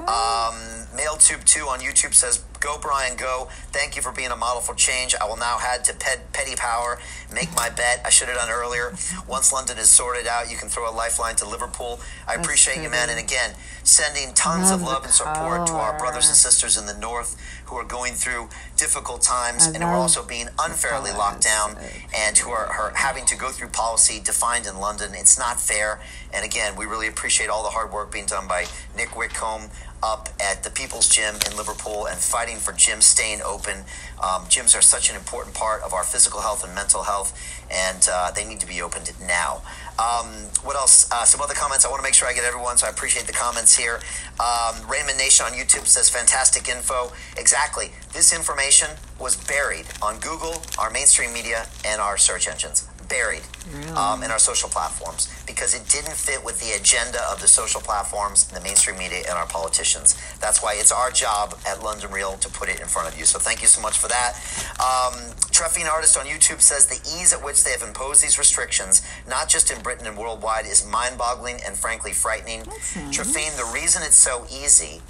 [0.08, 3.48] Um, MailTube2 on YouTube says, Go, Brian, go.
[3.70, 5.14] Thank you for being a model for change.
[5.20, 6.98] I will now head to Pet- Paddy Power,
[7.32, 8.00] make my bet.
[8.04, 8.94] I should have done earlier.
[9.28, 12.00] Once London is sorted out, you can throw a lifeline to Liverpool.
[12.26, 13.10] I appreciate you, man.
[13.10, 16.86] And again, sending tons Love of love and support to our brothers and sisters in
[16.86, 17.36] the North
[17.66, 21.76] who are going through difficult times and who are also being unfairly locked down
[22.14, 25.12] and who are, are having to go through policy defined in London.
[25.14, 26.00] It's not fair.
[26.32, 29.70] And again, we really appreciate all the hard work being done by Nick Whitcombe
[30.02, 33.78] up at the People's Gym in Liverpool and fighting for gyms staying open.
[34.22, 37.32] Um, gyms are such an important part of our physical health and mental health,
[37.70, 39.62] and uh, they need to be opened now.
[39.98, 40.26] Um,
[40.62, 41.10] what else?
[41.10, 41.84] Uh, some other comments.
[41.84, 44.00] I want to make sure I get everyone, so I appreciate the comments here.
[44.38, 47.12] Um, Raymond Nation on YouTube says fantastic info.
[47.36, 47.92] Exactly.
[48.12, 48.88] This information
[49.18, 52.88] was buried on Google, our mainstream media, and our search engines.
[53.08, 53.42] Buried
[53.72, 53.88] Really?
[53.92, 57.80] um, in our social platforms because it didn't fit with the agenda of the social
[57.80, 60.16] platforms, the mainstream media, and our politicians.
[60.40, 63.24] That's why it's our job at London Real to put it in front of you.
[63.24, 64.34] So thank you so much for that.
[64.78, 65.14] Um,
[65.50, 69.48] Treffing Artist on YouTube says the ease at which they have imposed these restrictions, not
[69.48, 72.62] just in Britain and worldwide, is mind boggling and frankly frightening.
[72.66, 72.96] Nice.
[73.16, 75.00] Treffine, the reason it's so easy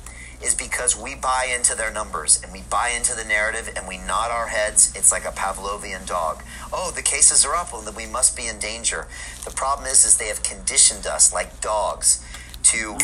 [0.43, 3.99] is because we buy into their numbers and we buy into the narrative and we
[3.99, 4.93] nod our heads.
[4.95, 6.43] It's like a Pavlovian dog.
[6.72, 9.07] Oh, the cases are up, well, then we must be in danger.
[9.45, 12.24] The problem is, is they have conditioned us like dogs
[12.64, 12.97] to,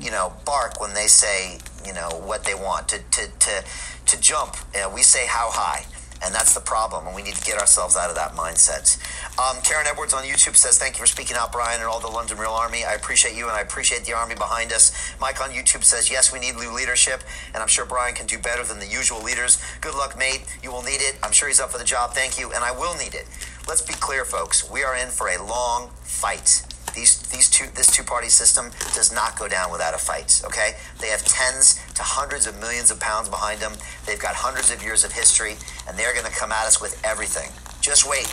[0.00, 3.64] you know, bark when they say, you know, what they want to to to,
[4.06, 4.56] to jump.
[4.94, 5.84] We say how high.
[6.22, 8.98] And that's the problem, and we need to get ourselves out of that mindset.
[9.38, 12.08] Um, Karen Edwards on YouTube says, Thank you for speaking out, Brian, and all the
[12.08, 12.84] London Real Army.
[12.84, 14.92] I appreciate you, and I appreciate the Army behind us.
[15.20, 17.22] Mike on YouTube says, Yes, we need new leadership,
[17.54, 19.62] and I'm sure Brian can do better than the usual leaders.
[19.80, 20.44] Good luck, mate.
[20.62, 21.16] You will need it.
[21.22, 22.14] I'm sure he's up for the job.
[22.14, 23.26] Thank you, and I will need it.
[23.68, 24.68] Let's be clear, folks.
[24.68, 26.67] We are in for a long fight.
[26.94, 30.42] These, these two, this two-party system does not go down without a fight.
[30.44, 33.72] Okay, they have tens to hundreds of millions of pounds behind them.
[34.06, 37.00] They've got hundreds of years of history, and they're going to come at us with
[37.04, 37.50] everything.
[37.80, 38.32] Just wait.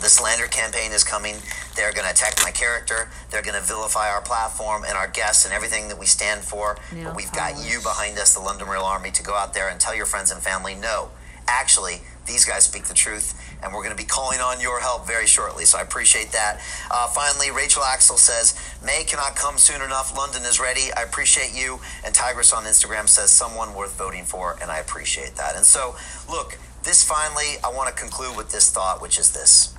[0.00, 1.36] The slander campaign is coming.
[1.76, 3.10] They're going to attack my character.
[3.30, 6.78] They're going to vilify our platform and our guests and everything that we stand for.
[7.04, 9.78] But we've got you behind us, the London Real Army, to go out there and
[9.78, 11.10] tell your friends and family, no,
[11.46, 15.06] actually, these guys speak the truth, and we're going to be calling on your help
[15.06, 15.64] very shortly.
[15.64, 16.60] So I appreciate that.
[16.90, 20.16] Uh, finally, Rachel Axel says, May cannot come soon enough.
[20.16, 20.92] London is ready.
[20.96, 21.80] I appreciate you.
[22.04, 25.56] And Tigress on Instagram says, someone worth voting for, and I appreciate that.
[25.56, 25.96] And so,
[26.28, 29.74] look, this finally, I want to conclude with this thought, which is this.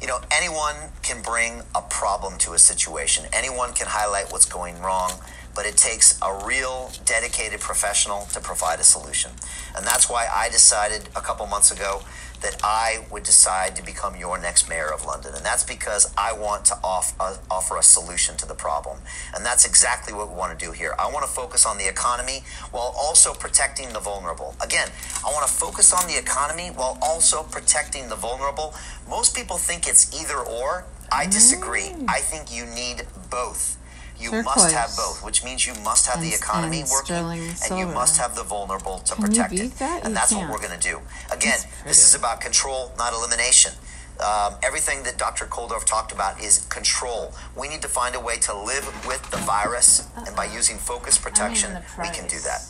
[0.00, 3.26] You know, anyone can bring a problem to a situation.
[3.32, 5.12] Anyone can highlight what's going wrong,
[5.54, 9.30] but it takes a real dedicated professional to provide a solution.
[9.76, 12.02] And that's why I decided a couple months ago
[12.42, 15.32] that I would decide to become your next mayor of London.
[15.34, 18.98] And that's because I want to off, uh, offer a solution to the problem.
[19.34, 20.94] And that's exactly what we want to do here.
[20.98, 22.42] I want to focus on the economy
[22.72, 24.56] while also protecting the vulnerable.
[24.60, 24.88] Again,
[25.24, 28.74] I want to focus on the economy while also protecting the vulnerable.
[29.08, 30.84] Most people think it's either or.
[31.12, 31.94] I disagree.
[32.08, 33.78] I think you need both.
[34.22, 38.18] You must have both, which means you must have the economy working and you must
[38.18, 39.74] have the vulnerable to Can protect it.
[39.78, 40.04] that?
[40.04, 41.00] And You that's what we're going to do.
[41.32, 43.72] Again, this is about control, not elimination.
[44.20, 45.46] Um, everything that Dr.
[45.46, 47.34] Kulldorff talked about is control.
[47.56, 51.22] We need to find a way to live with the virus, and by using focused
[51.22, 52.62] protection, we can do that.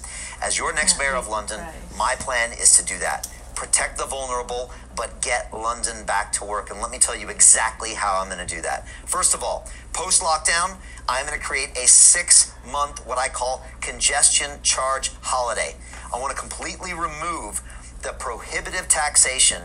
[0.42, 1.60] As your next mayor of London,
[1.98, 3.28] my plan is to do that.
[3.54, 6.70] Protect the vulnerable, but get London back to work.
[6.70, 8.88] And let me tell you exactly how I'm going to do that.
[9.06, 10.76] First of all, post lockdown,
[11.08, 15.76] I'm going to create a six month, what I call congestion charge holiday.
[16.12, 17.62] I want to completely remove
[18.02, 19.62] the prohibitive taxation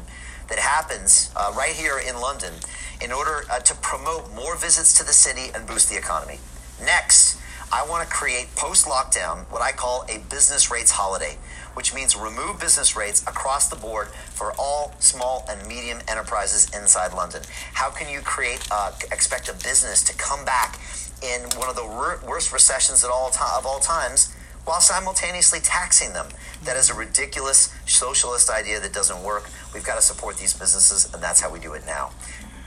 [0.50, 2.54] that happens uh, right here in London
[3.02, 6.40] in order uh, to promote more visits to the city and boost the economy.
[6.84, 7.40] Next,
[7.72, 11.38] I want to create post lockdown what I call a business rates holiday,
[11.78, 17.14] which means remove business rates across the board for all small and medium enterprises inside
[17.14, 17.40] London.
[17.74, 20.80] How can you create, uh, expect a business to come back
[21.22, 24.34] in one of the wor- worst recessions at all ti of all times
[24.66, 26.30] while simultaneously taxing them?
[26.64, 29.48] That is a ridiculous socialist idea that doesn't work.
[29.72, 32.10] We've got to support these businesses, and that's how we do it now.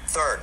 [0.07, 0.43] Third,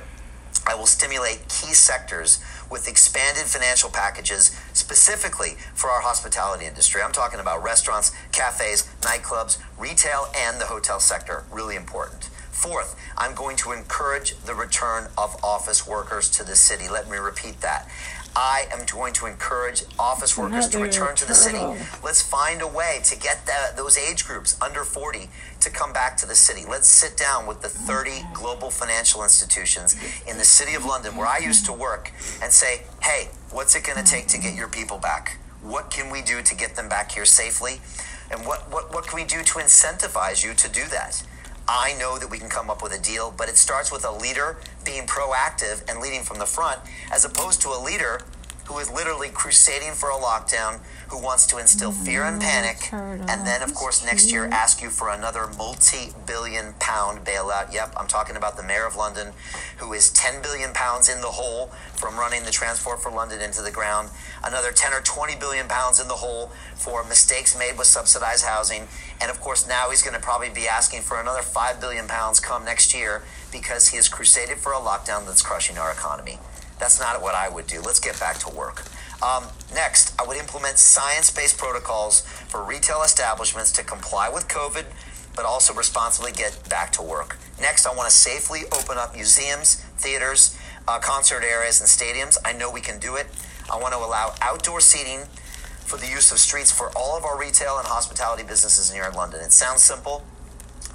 [0.66, 4.54] I will stimulate key sectors with expanded financial packages
[4.88, 7.02] specifically for our hospitality industry.
[7.02, 11.44] I'm talking about restaurants, cafes, nightclubs, retail, and the hotel sector.
[11.52, 12.30] Really important.
[12.52, 16.88] Fourth, I'm going to encourage the return of office workers to the city.
[16.88, 17.86] Let me repeat that.
[18.34, 21.58] I am going to encourage office workers to return to the city.
[22.02, 25.28] Let's find a way to get those age groups under 40
[25.60, 26.62] to come back to the city.
[26.68, 31.26] Let's sit down with the 30 global financial institutions in the city of London, where
[31.26, 32.12] I used to work,
[32.42, 35.38] and say, hey, what's it going to take to get your people back?
[35.62, 37.80] What can we do to get them back here safely?
[38.30, 41.22] And what, what, what can we do to incentivize you to do that?
[41.66, 44.10] I know that we can come up with a deal, but it starts with a
[44.10, 46.78] leader being proactive and leading from the front,
[47.10, 48.22] as opposed to a leader
[48.68, 53.46] who is literally crusading for a lockdown, who wants to instill fear and panic, and
[53.46, 57.72] then, of course, next year ask you for another multi billion pound bailout.
[57.72, 59.32] Yep, I'm talking about the mayor of London,
[59.78, 63.62] who is 10 billion pounds in the hole from running the Transport for London into
[63.62, 64.10] the ground,
[64.44, 68.86] another 10 or 20 billion pounds in the hole for mistakes made with subsidized housing.
[69.22, 72.38] And of course, now he's going to probably be asking for another 5 billion pounds
[72.38, 76.38] come next year because he has crusaded for a lockdown that's crushing our economy.
[76.78, 77.80] That's not what I would do.
[77.80, 78.84] Let's get back to work.
[79.22, 84.84] Um, next, I would implement science based protocols for retail establishments to comply with COVID,
[85.34, 87.36] but also responsibly get back to work.
[87.60, 90.56] Next, I want to safely open up museums, theaters,
[90.86, 92.38] uh, concert areas, and stadiums.
[92.44, 93.26] I know we can do it.
[93.70, 95.24] I want to allow outdoor seating
[95.80, 99.14] for the use of streets for all of our retail and hospitality businesses here in
[99.14, 99.40] London.
[99.40, 100.24] It sounds simple.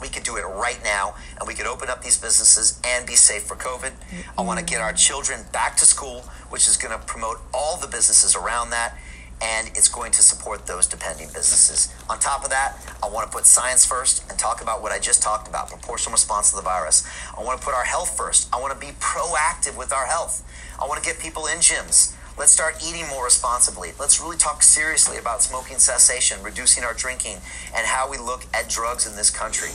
[0.01, 3.15] We could do it right now, and we could open up these businesses and be
[3.15, 3.91] safe for COVID.
[3.91, 4.39] Mm-hmm.
[4.39, 7.77] I want to get our children back to school, which is going to promote all
[7.77, 8.97] the businesses around that,
[9.41, 11.93] and it's going to support those depending businesses.
[12.09, 14.99] On top of that, I want to put science first and talk about what I
[14.99, 17.05] just talked about proportional response to the virus.
[17.37, 18.49] I want to put our health first.
[18.53, 20.43] I want to be proactive with our health.
[20.81, 22.15] I want to get people in gyms.
[22.35, 23.91] Let's start eating more responsibly.
[23.99, 27.37] Let's really talk seriously about smoking cessation, reducing our drinking,
[27.75, 29.69] and how we look at drugs in this country.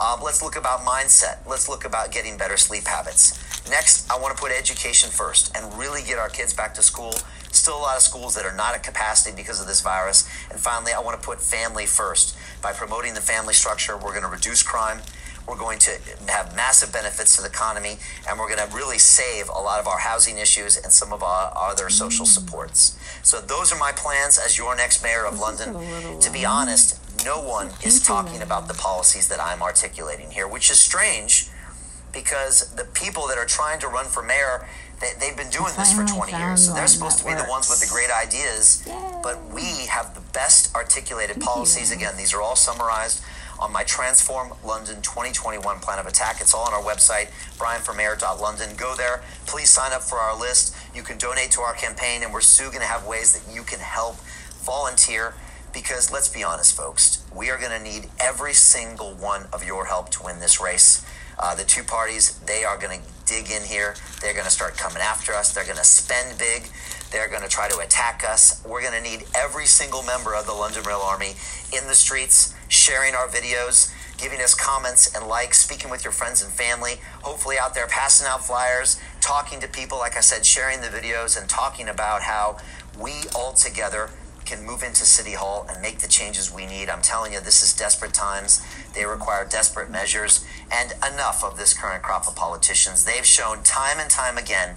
[0.00, 1.38] Um, let's look about mindset.
[1.44, 3.36] Let's look about getting better sleep habits.
[3.68, 7.14] Next, I want to put education first and really get our kids back to school.
[7.50, 10.28] Still a lot of schools that are not at capacity because of this virus.
[10.52, 12.36] And finally, I want to put family first.
[12.62, 15.00] By promoting the family structure, we're going to reduce crime.
[15.46, 15.90] We're going to
[16.28, 19.86] have massive benefits to the economy, and we're going to really save a lot of
[19.86, 22.98] our housing issues and some of our other social supports.
[23.22, 25.74] So, those are my plans as your next mayor of London.
[26.20, 30.70] To be honest, no one is talking about the policies that I'm articulating here, which
[30.70, 31.48] is strange
[32.14, 34.66] because the people that are trying to run for mayor
[35.00, 37.68] they, have been doing this for 20 years so they're supposed to be the ones
[37.68, 38.94] with the great ideas Yay.
[39.22, 43.22] but we have the best articulated policies again these are all summarized
[43.58, 46.40] on my Transform London 2021 plan of attack.
[46.40, 48.76] It's all on our website, brianformayor.london.
[48.76, 49.22] Go there.
[49.46, 50.76] Please sign up for our list.
[50.94, 53.62] You can donate to our campaign, and we're soon going to have ways that you
[53.62, 54.16] can help
[54.62, 55.34] volunteer.
[55.72, 59.86] Because let's be honest, folks, we are going to need every single one of your
[59.86, 61.04] help to win this race.
[61.38, 63.96] Uh, the two parties, they are going to dig in here.
[64.20, 65.52] They're going to start coming after us.
[65.52, 66.70] They're going to spend big.
[67.14, 68.60] They're going to try to attack us.
[68.66, 71.34] We're going to need every single member of the London Real Army
[71.72, 76.42] in the streets sharing our videos, giving us comments and likes, speaking with your friends
[76.42, 80.80] and family, hopefully out there passing out flyers, talking to people, like I said, sharing
[80.80, 82.58] the videos and talking about how
[82.98, 84.10] we all together
[84.44, 86.90] can move into City Hall and make the changes we need.
[86.90, 88.60] I'm telling you, this is desperate times.
[88.92, 93.04] They require desperate measures and enough of this current crop of politicians.
[93.04, 94.74] They've shown time and time again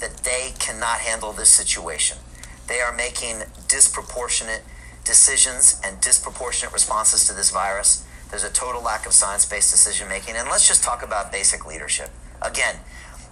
[0.00, 2.18] that they cannot handle this situation.
[2.66, 4.62] They are making disproportionate
[5.04, 8.04] decisions and disproportionate responses to this virus.
[8.30, 10.36] There's a total lack of science based decision making.
[10.36, 12.10] And let's just talk about basic leadership.
[12.40, 12.76] Again,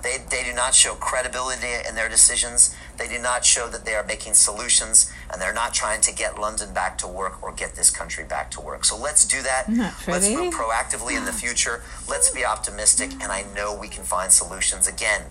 [0.02, 2.74] they, they do not show credibility in their decisions.
[2.96, 6.38] They do not show that they are making solutions and they're not trying to get
[6.38, 8.84] London back to work or get this country back to work.
[8.84, 9.68] So let's do that.
[10.08, 11.82] Let's move proactively in the future.
[12.08, 13.12] Let's be optimistic.
[13.22, 14.86] And I know we can find solutions.
[14.86, 15.22] Again,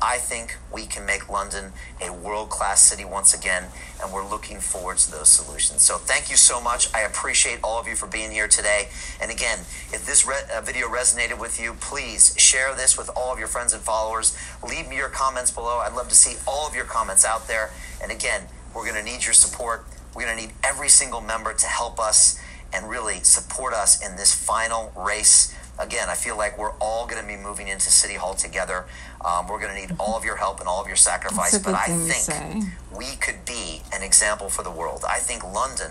[0.00, 3.64] I think we can make London a world class city once again,
[4.00, 5.82] and we're looking forward to those solutions.
[5.82, 6.92] So, thank you so much.
[6.94, 8.88] I appreciate all of you for being here today.
[9.20, 9.58] And again,
[9.92, 13.48] if this re- uh, video resonated with you, please share this with all of your
[13.48, 14.38] friends and followers.
[14.62, 15.78] Leave me your comments below.
[15.78, 17.70] I'd love to see all of your comments out there.
[18.00, 18.42] And again,
[18.74, 19.84] we're going to need your support.
[20.14, 22.40] We're going to need every single member to help us
[22.72, 27.20] and really support us in this final race again, I feel like we're all going
[27.20, 28.86] to be moving into City Hall together.
[29.24, 31.58] Um, we're going to need all of your help and all of your sacrifice.
[31.58, 32.64] But I think
[32.94, 35.04] we could be an example for the world.
[35.08, 35.90] I think London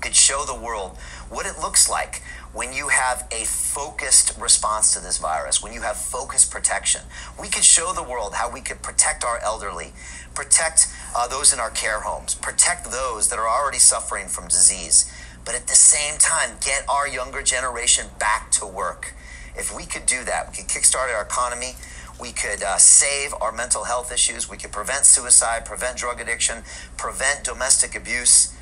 [0.00, 0.96] could show the world
[1.28, 5.82] what it looks like when you have a focused response to this virus, when you
[5.82, 7.02] have focused protection.
[7.40, 9.92] We could show the world how we could protect our elderly,
[10.34, 15.12] protect uh, those in our care homes, protect those that are already suffering from disease
[15.44, 19.14] but at the same time, get our younger generation back to work.
[19.56, 21.74] If we could do that, we could kickstart our economy.
[22.20, 24.48] We could uh, save our mental health issues.
[24.48, 26.64] We could prevent suicide, prevent drug addiction,
[26.96, 28.54] prevent domestic abuse.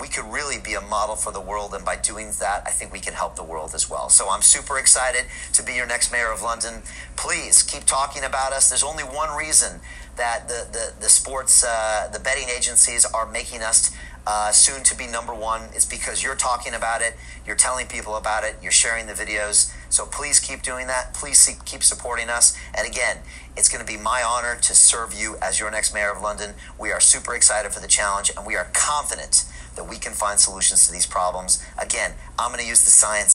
[0.00, 2.92] We could really be a model for the world, and by doing that, I think
[2.92, 4.08] we can help the world as well.
[4.08, 6.82] So I'm super excited to be your next mayor of London.
[7.14, 8.70] Please keep talking about us.
[8.70, 9.80] There's only one reason
[10.16, 13.94] that the the, the sports, uh, the betting agencies are making us
[14.26, 15.62] uh, soon to be number one.
[15.74, 17.14] It's because you're talking about it,
[17.46, 19.72] you're telling people about it, you're sharing the videos.
[19.90, 21.14] So please keep doing that.
[21.14, 22.56] Please see, keep supporting us.
[22.74, 23.18] And again,
[23.56, 26.54] it's going to be my honor to serve you as your next mayor of London.
[26.78, 29.44] We are super excited for the challenge, and we are confident
[29.76, 31.64] that we can find solutions to these problems.
[31.80, 33.14] Again, I'm going to use the science.